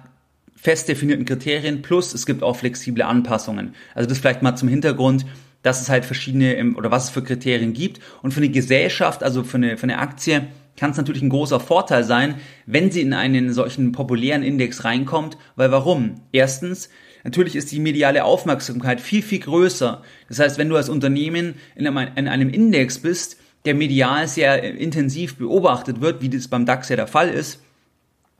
fest 0.64 0.88
definierten 0.88 1.26
Kriterien 1.26 1.82
plus 1.82 2.14
es 2.14 2.24
gibt 2.24 2.42
auch 2.42 2.56
flexible 2.56 3.04
Anpassungen. 3.04 3.74
Also 3.94 4.08
das 4.08 4.18
vielleicht 4.18 4.42
mal 4.42 4.56
zum 4.56 4.68
Hintergrund, 4.68 5.26
dass 5.62 5.82
es 5.82 5.90
halt 5.90 6.06
verschiedene 6.06 6.74
oder 6.76 6.90
was 6.90 7.04
es 7.04 7.10
für 7.10 7.22
Kriterien 7.22 7.74
gibt. 7.74 8.00
Und 8.22 8.32
für 8.32 8.40
eine 8.40 8.48
Gesellschaft, 8.48 9.22
also 9.22 9.44
für 9.44 9.58
eine, 9.58 9.76
für 9.76 9.84
eine 9.84 9.98
Aktie, 9.98 10.46
kann 10.76 10.90
es 10.90 10.96
natürlich 10.96 11.22
ein 11.22 11.28
großer 11.28 11.60
Vorteil 11.60 12.02
sein, 12.02 12.36
wenn 12.66 12.90
sie 12.90 13.02
in 13.02 13.12
einen 13.12 13.52
solchen 13.52 13.92
populären 13.92 14.42
Index 14.42 14.84
reinkommt. 14.84 15.36
Weil 15.54 15.70
warum? 15.70 16.22
Erstens, 16.32 16.88
natürlich 17.24 17.56
ist 17.56 17.70
die 17.70 17.78
mediale 17.78 18.24
Aufmerksamkeit 18.24 19.02
viel, 19.02 19.22
viel 19.22 19.40
größer. 19.40 20.02
Das 20.28 20.38
heißt, 20.38 20.56
wenn 20.56 20.70
du 20.70 20.76
als 20.76 20.88
Unternehmen 20.88 21.56
in 21.76 21.86
einem, 21.86 22.08
in 22.16 22.26
einem 22.26 22.48
Index 22.48 22.98
bist, 22.98 23.36
der 23.66 23.74
medial 23.74 24.28
sehr 24.28 24.62
intensiv 24.62 25.36
beobachtet 25.36 26.00
wird, 26.00 26.22
wie 26.22 26.30
das 26.30 26.48
beim 26.48 26.64
DAX 26.64 26.88
ja 26.88 26.96
der 26.96 27.06
Fall 27.06 27.28
ist, 27.28 27.63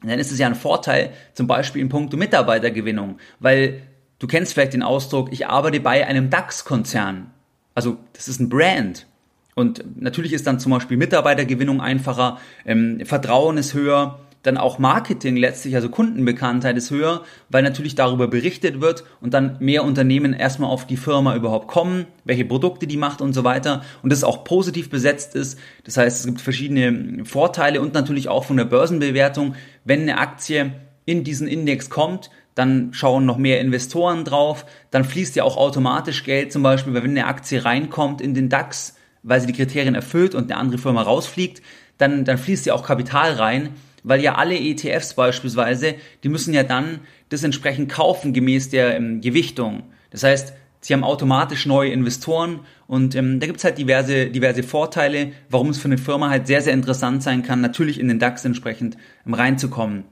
dann 0.08 0.18
ist 0.18 0.32
es 0.32 0.38
ja 0.38 0.46
ein 0.46 0.54
Vorteil, 0.54 1.10
zum 1.32 1.46
Beispiel 1.46 1.82
in 1.82 1.88
puncto 1.88 2.16
Mitarbeitergewinnung, 2.16 3.18
weil 3.40 3.82
du 4.18 4.26
kennst 4.26 4.54
vielleicht 4.54 4.74
den 4.74 4.82
Ausdruck, 4.82 5.32
ich 5.32 5.46
arbeite 5.46 5.80
bei 5.80 6.06
einem 6.06 6.30
DAX-Konzern. 6.30 7.30
Also 7.74 7.98
das 8.12 8.28
ist 8.28 8.40
ein 8.40 8.48
Brand. 8.48 9.06
Und 9.54 10.00
natürlich 10.00 10.32
ist 10.32 10.46
dann 10.46 10.58
zum 10.58 10.72
Beispiel 10.72 10.96
Mitarbeitergewinnung 10.96 11.80
einfacher, 11.80 12.38
ähm, 12.66 13.00
Vertrauen 13.04 13.56
ist 13.56 13.74
höher, 13.74 14.18
dann 14.44 14.58
auch 14.58 14.78
Marketing 14.78 15.36
letztlich, 15.36 15.74
also 15.74 15.88
Kundenbekanntheit 15.88 16.76
ist 16.76 16.90
höher, 16.90 17.22
weil 17.48 17.62
natürlich 17.62 17.94
darüber 17.94 18.28
berichtet 18.28 18.80
wird 18.80 19.04
und 19.20 19.34
dann 19.34 19.56
mehr 19.58 19.84
Unternehmen 19.84 20.34
erstmal 20.34 20.70
auf 20.70 20.86
die 20.86 20.98
Firma 20.98 21.34
überhaupt 21.34 21.66
kommen, 21.66 22.06
welche 22.24 22.44
Produkte 22.44 22.86
die 22.86 22.98
macht 22.98 23.22
und 23.22 23.32
so 23.32 23.42
weiter 23.42 23.82
und 24.02 24.12
das 24.12 24.22
auch 24.22 24.44
positiv 24.44 24.90
besetzt 24.90 25.34
ist. 25.34 25.58
Das 25.84 25.96
heißt, 25.96 26.20
es 26.20 26.26
gibt 26.26 26.42
verschiedene 26.42 27.24
Vorteile 27.24 27.80
und 27.80 27.94
natürlich 27.94 28.28
auch 28.28 28.44
von 28.44 28.58
der 28.58 28.66
Börsenbewertung. 28.66 29.54
Wenn 29.84 30.02
eine 30.02 30.18
Aktie 30.18 30.72
in 31.06 31.24
diesen 31.24 31.48
Index 31.48 31.88
kommt, 31.88 32.30
dann 32.54 32.92
schauen 32.92 33.24
noch 33.24 33.38
mehr 33.38 33.60
Investoren 33.60 34.24
drauf, 34.24 34.66
dann 34.90 35.04
fließt 35.04 35.36
ja 35.36 35.44
auch 35.44 35.56
automatisch 35.56 36.22
Geld, 36.22 36.52
zum 36.52 36.62
Beispiel, 36.62 36.92
weil 36.92 37.02
wenn 37.02 37.10
eine 37.12 37.26
Aktie 37.26 37.64
reinkommt 37.64 38.20
in 38.20 38.34
den 38.34 38.50
DAX, 38.50 38.94
weil 39.22 39.40
sie 39.40 39.46
die 39.46 39.54
Kriterien 39.54 39.94
erfüllt 39.94 40.34
und 40.34 40.52
eine 40.52 40.60
andere 40.60 40.78
Firma 40.78 41.00
rausfliegt, 41.00 41.62
dann, 41.96 42.26
dann 42.26 42.36
fließt 42.36 42.66
ja 42.66 42.74
auch 42.74 42.84
Kapital 42.84 43.32
rein 43.32 43.70
weil 44.04 44.20
ja 44.20 44.36
alle 44.36 44.56
ETFs 44.56 45.14
beispielsweise, 45.14 45.96
die 46.22 46.28
müssen 46.28 46.54
ja 46.54 46.62
dann 46.62 47.00
das 47.30 47.42
entsprechend 47.42 47.90
kaufen 47.90 48.32
gemäß 48.32 48.68
der 48.68 48.94
ähm, 48.96 49.20
Gewichtung. 49.20 49.82
Das 50.10 50.22
heißt, 50.22 50.52
sie 50.80 50.92
haben 50.92 51.02
automatisch 51.02 51.66
neue 51.66 51.90
Investoren 51.90 52.60
und 52.86 53.16
ähm, 53.16 53.40
da 53.40 53.46
gibt's 53.46 53.64
halt 53.64 53.78
diverse, 53.78 54.26
diverse 54.26 54.62
Vorteile, 54.62 55.32
warum 55.48 55.70
es 55.70 55.78
für 55.78 55.86
eine 55.86 55.98
Firma 55.98 56.30
halt 56.30 56.46
sehr, 56.46 56.60
sehr 56.60 56.74
interessant 56.74 57.22
sein 57.22 57.42
kann, 57.42 57.60
natürlich 57.60 57.98
in 57.98 58.06
den 58.06 58.20
DAX 58.20 58.44
entsprechend 58.44 58.96
ähm, 59.26 59.34
reinzukommen. 59.34 60.04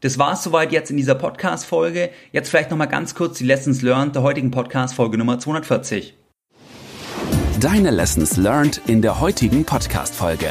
Das 0.00 0.18
war's 0.18 0.42
soweit 0.42 0.72
jetzt 0.72 0.90
in 0.90 0.96
dieser 0.96 1.14
Podcast-Folge. 1.14 2.10
Jetzt 2.32 2.48
vielleicht 2.50 2.70
nochmal 2.70 2.88
ganz 2.88 3.14
kurz 3.14 3.38
die 3.38 3.44
Lessons 3.44 3.82
Learned 3.82 4.16
der 4.16 4.22
heutigen 4.22 4.50
Podcast-Folge 4.50 5.16
Nummer 5.16 5.38
240. 5.38 6.16
Deine 7.60 7.92
Lessons 7.92 8.36
Learned 8.36 8.80
in 8.88 9.00
der 9.00 9.20
heutigen 9.20 9.64
Podcast-Folge. 9.64 10.48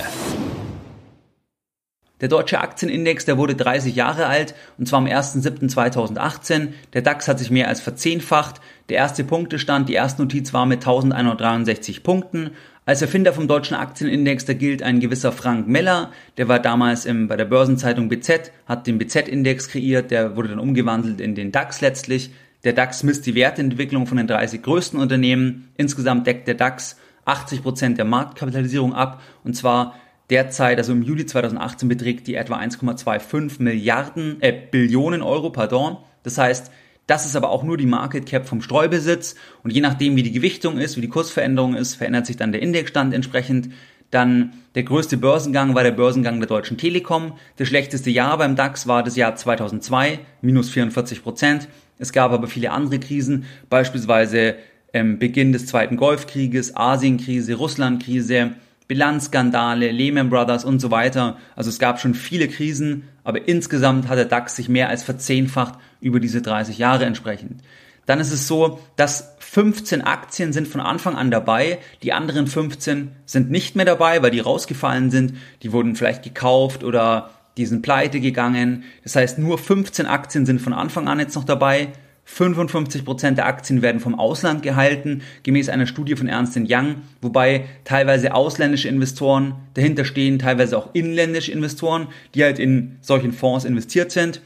Der 2.22 2.30
deutsche 2.30 2.62
Aktienindex, 2.62 3.26
der 3.26 3.40
wurde 3.40 3.56
30 3.56 3.96
Jahre 3.96 4.28
alt 4.28 4.54
und 4.78 4.88
zwar 4.88 5.00
am 5.00 5.08
1.7.2018. 5.08 6.70
Der 6.94 7.02
DAX 7.02 7.28
hat 7.28 7.40
sich 7.40 7.50
mehr 7.50 7.68
als 7.68 7.82
verzehnfacht. 7.82 8.62
Der 8.90 8.98
erste 8.98 9.24
Punktestand, 9.24 9.90
die 9.90 9.94
erste 9.94 10.22
Notiz 10.22 10.54
war 10.54 10.68
mit 10.68 10.82
1163 10.82 12.04
Punkten. 12.04 12.52
Als 12.86 13.02
Erfinder 13.02 13.34
vom 13.34 13.48
deutschen 13.48 13.76
Aktienindex, 13.76 14.46
da 14.46 14.54
gilt 14.54 14.84
ein 14.84 15.00
gewisser 15.00 15.32
Frank 15.32 15.68
Meller, 15.68 16.12
der 16.38 16.48
war 16.48 16.60
damals 16.60 17.06
im, 17.06 17.28
bei 17.28 17.38
der 17.38 17.46
Börsenzeitung 17.46 18.10
BZ, 18.10 18.52
hat 18.66 18.88
den 18.88 18.98
BZ-Index 18.98 19.70
kreiert, 19.70 20.12
der 20.12 20.36
wurde 20.36 20.50
dann 20.50 20.60
umgewandelt 20.60 21.22
in 21.22 21.36
den 21.36 21.52
DAX 21.52 21.82
letztlich. 21.82 22.32
Der 22.64 22.74
DAX 22.74 23.04
misst 23.04 23.26
die 23.26 23.36
Wertentwicklung 23.36 24.06
von 24.06 24.18
den 24.18 24.28
30 24.28 24.62
größten 24.62 25.00
Unternehmen. 25.00 25.70
Insgesamt 25.78 26.28
deckt 26.28 26.48
der 26.48 26.56
DAX 26.56 26.98
80 27.26 27.64
Prozent 27.64 27.98
der 27.98 28.06
Marktkapitalisierung 28.06 28.94
ab 28.94 29.22
und 29.44 29.56
zwar 29.56 29.96
derzeit, 30.32 30.78
also 30.78 30.94
im 30.94 31.04
Juli 31.04 31.26
2018 31.26 31.88
beträgt 31.88 32.28
die 32.28 32.36
etwa 32.36 32.58
1,25 32.58 33.62
Milliarden, 33.62 34.42
äh, 34.42 34.54
Billionen 34.72 35.22
Euro, 35.22 35.52
pardon. 35.52 35.98
Das 36.24 36.38
heißt, 36.38 36.72
das 37.08 37.26
ist 37.26 37.36
aber 37.36 37.50
auch 37.50 37.64
nur 37.64 37.78
die 37.78 37.86
Market 37.86 38.26
Cap 38.26 38.48
vom 38.48 38.62
Streubesitz 38.62 39.36
und 39.64 39.72
je 39.72 39.82
nachdem, 39.82 40.16
wie 40.16 40.24
die 40.24 40.32
Gewichtung 40.32 40.78
ist, 40.78 40.96
wie 40.98 41.02
die 41.02 41.10
Kursveränderung 41.10 41.76
ist, 41.76 41.96
verändert 41.96 42.26
sich 42.26 42.38
dann 42.38 42.52
der 42.52 42.62
Indexstand 42.62 43.14
entsprechend. 43.14 43.70
Dann 44.12 44.54
der 44.76 44.84
größte 44.84 45.18
Börsengang 45.18 45.74
war 45.76 45.84
der 45.84 45.92
Börsengang 45.92 46.40
der 46.40 46.48
Deutschen 46.48 46.78
Telekom. 46.78 47.34
Das 47.58 47.68
schlechteste 47.68 48.10
Jahr 48.10 48.38
beim 48.38 48.56
DAX 48.56 48.88
war 48.88 49.04
das 49.04 49.16
Jahr 49.16 49.36
2002, 49.36 50.20
minus 50.42 50.70
44 50.70 51.24
Prozent. 51.24 51.68
Es 51.98 52.12
gab 52.12 52.32
aber 52.32 52.48
viele 52.48 52.72
andere 52.72 53.00
Krisen, 53.00 53.46
beispielsweise 53.70 54.56
ähm, 54.94 55.20
Beginn 55.20 55.54
des 55.54 55.66
Zweiten 55.66 55.98
Golfkrieges, 55.98 56.76
Asienkrise, 56.76 57.56
Russlandkrise, 57.56 58.52
Bilanzskandale, 58.92 59.90
Lehman 59.90 60.30
Brothers 60.30 60.66
und 60.66 60.82
so 60.82 60.92
weiter. 60.92 61.38
Also 61.56 61.70
es 61.70 61.80
gab 61.80 62.02
schon 62.02 62.14
viele 62.14 62.50
Krisen, 62.50 63.04
aber 63.24 63.48
insgesamt 63.48 64.10
hat 64.10 64.18
der 64.18 64.26
DAX 64.26 64.58
sich 64.58 64.68
mehr 64.68 64.90
als 64.90 65.02
verzehnfacht 65.02 65.76
über 66.02 66.20
diese 66.20 66.42
30 66.42 66.78
Jahre 66.78 67.06
entsprechend. 67.06 67.62
Dann 68.06 68.20
ist 68.20 68.34
es 68.34 68.50
so, 68.50 68.82
dass 68.98 69.38
15 69.40 70.02
Aktien 70.02 70.52
sind 70.52 70.68
von 70.68 70.82
Anfang 70.82 71.16
an 71.16 71.32
dabei, 71.32 71.80
die 72.04 72.12
anderen 72.12 72.48
15 72.48 73.14
sind 73.26 73.50
nicht 73.50 73.78
mehr 73.78 73.86
dabei, 73.86 74.22
weil 74.22 74.32
die 74.32 74.42
rausgefallen 74.42 75.10
sind, 75.10 75.36
die 75.64 75.72
wurden 75.72 75.96
vielleicht 75.96 76.24
gekauft 76.24 76.84
oder 76.84 77.30
die 77.56 77.68
sind 77.68 77.84
pleite 77.84 78.20
gegangen. 78.20 78.84
Das 79.04 79.16
heißt, 79.16 79.40
nur 79.40 79.58
15 79.58 80.06
Aktien 80.06 80.46
sind 80.46 80.60
von 80.60 80.74
Anfang 80.74 81.08
an 81.08 81.18
jetzt 81.18 81.36
noch 81.36 81.46
dabei. 81.46 81.94
55% 82.28 83.32
der 83.32 83.46
Aktien 83.46 83.82
werden 83.82 84.00
vom 84.00 84.18
Ausland 84.18 84.64
gehalten, 84.64 85.22
gemäß 85.44 85.70
einer 85.70 85.86
Studie 85.86 86.16
von 86.16 86.28
Ernst 86.28 86.58
Young, 86.58 86.98
wobei 87.22 87.66
teilweise 87.84 88.34
ausländische 88.34 88.88
Investoren 88.88 89.56
dahinter 89.74 90.06
stehen, 90.06 90.40
teilweise 90.40 90.78
auch 90.78 90.90
inländische 90.94 91.52
Investoren, 91.52 92.08
die 92.34 92.44
halt 92.44 92.60
in 92.60 92.98
solchen 93.02 93.34
Fonds 93.34 93.66
investiert 93.66 94.12
sind. 94.12 94.42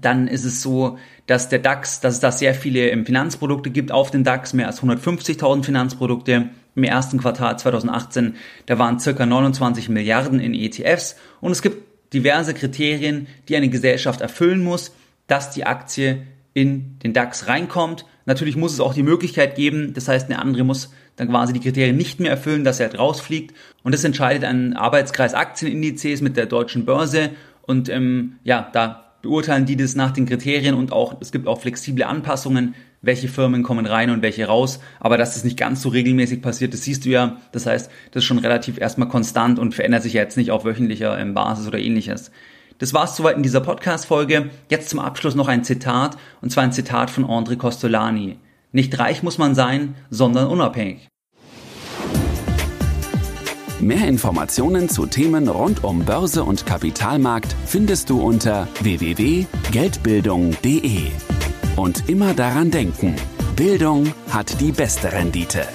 Dann 0.00 0.28
ist 0.28 0.44
es 0.44 0.62
so, 0.62 0.98
dass 1.26 1.48
der 1.48 1.58
DAX, 1.58 2.00
dass 2.00 2.14
es 2.14 2.20
da 2.20 2.32
sehr 2.32 2.54
viele 2.54 3.04
Finanzprodukte 3.04 3.70
gibt 3.70 3.92
auf 3.92 4.10
den 4.10 4.24
DAX, 4.24 4.52
mehr 4.54 4.66
als 4.66 4.82
150.000 4.82 5.64
Finanzprodukte. 5.64 6.50
Im 6.74 6.84
ersten 6.84 7.18
Quartal 7.18 7.58
2018, 7.58 8.36
da 8.66 8.78
waren 8.78 9.00
circa 9.00 9.26
29 9.26 9.88
Milliarden 9.88 10.38
in 10.38 10.54
ETFs 10.54 11.16
und 11.40 11.50
es 11.50 11.60
gibt 11.60 11.82
diverse 12.12 12.54
Kriterien, 12.54 13.26
die 13.48 13.56
eine 13.56 13.68
Gesellschaft 13.68 14.20
erfüllen 14.20 14.62
muss, 14.62 14.94
dass 15.26 15.50
die 15.50 15.66
Aktie 15.66 16.22
in 16.60 16.98
den 17.02 17.12
DAX 17.12 17.46
reinkommt. 17.46 18.04
Natürlich 18.26 18.56
muss 18.56 18.72
es 18.72 18.80
auch 18.80 18.94
die 18.94 19.02
Möglichkeit 19.02 19.54
geben, 19.54 19.94
das 19.94 20.08
heißt, 20.08 20.30
eine 20.30 20.40
andere 20.40 20.64
muss 20.64 20.90
dann 21.16 21.28
quasi 21.28 21.52
die 21.52 21.60
Kriterien 21.60 21.96
nicht 21.96 22.20
mehr 22.20 22.30
erfüllen, 22.30 22.64
dass 22.64 22.80
er 22.80 22.88
halt 22.88 22.98
rausfliegt. 22.98 23.54
Und 23.82 23.92
das 23.92 24.04
entscheidet 24.04 24.44
ein 24.44 24.74
Arbeitskreis 24.74 25.34
Aktienindizes 25.34 26.20
mit 26.20 26.36
der 26.36 26.46
deutschen 26.46 26.84
Börse. 26.84 27.30
Und 27.62 27.88
ähm, 27.88 28.36
ja, 28.44 28.68
da 28.72 29.08
beurteilen 29.22 29.66
die 29.66 29.76
das 29.76 29.96
nach 29.96 30.12
den 30.12 30.26
Kriterien 30.26 30.74
und 30.74 30.92
auch, 30.92 31.16
es 31.20 31.32
gibt 31.32 31.48
auch 31.48 31.60
flexible 31.60 32.04
Anpassungen, 32.04 32.74
welche 33.02 33.28
Firmen 33.28 33.62
kommen 33.62 33.86
rein 33.86 34.10
und 34.10 34.22
welche 34.22 34.46
raus. 34.46 34.80
Aber 35.00 35.18
dass 35.18 35.34
das 35.34 35.44
nicht 35.44 35.56
ganz 35.56 35.82
so 35.82 35.88
regelmäßig 35.88 36.40
passiert, 36.40 36.72
das 36.72 36.84
siehst 36.84 37.04
du 37.04 37.10
ja. 37.10 37.38
Das 37.52 37.66
heißt, 37.66 37.90
das 38.12 38.22
ist 38.22 38.26
schon 38.26 38.38
relativ 38.38 38.78
erstmal 38.78 39.08
konstant 39.08 39.58
und 39.58 39.74
verändert 39.74 40.02
sich 40.02 40.14
ja 40.14 40.22
jetzt 40.22 40.36
nicht 40.36 40.50
auf 40.50 40.64
wöchentlicher 40.64 41.18
ähm, 41.18 41.34
Basis 41.34 41.66
oder 41.66 41.78
ähnliches. 41.78 42.30
Das 42.78 42.94
war's 42.94 43.16
soweit 43.16 43.36
in 43.36 43.42
dieser 43.42 43.60
Podcast-Folge. 43.60 44.50
Jetzt 44.70 44.88
zum 44.90 45.00
Abschluss 45.00 45.34
noch 45.34 45.48
ein 45.48 45.64
Zitat, 45.64 46.16
und 46.40 46.50
zwar 46.50 46.62
ein 46.64 46.72
Zitat 46.72 47.10
von 47.10 47.24
André 47.24 47.56
Costolani. 47.56 48.38
Nicht 48.70 48.96
reich 48.98 49.24
muss 49.24 49.38
man 49.38 49.54
sein, 49.54 49.94
sondern 50.10 50.46
unabhängig. 50.46 51.08
Mehr 53.80 54.08
Informationen 54.08 54.88
zu 54.88 55.06
Themen 55.06 55.46
rund 55.48 55.84
um 55.84 56.04
Börse 56.04 56.42
und 56.44 56.66
Kapitalmarkt 56.66 57.54
findest 57.66 58.10
du 58.10 58.20
unter 58.20 58.66
www.geldbildung.de. 58.80 61.02
Und 61.76 62.08
immer 62.08 62.34
daran 62.34 62.72
denken, 62.72 63.14
Bildung 63.54 64.12
hat 64.30 64.60
die 64.60 64.72
beste 64.72 65.12
Rendite. 65.12 65.68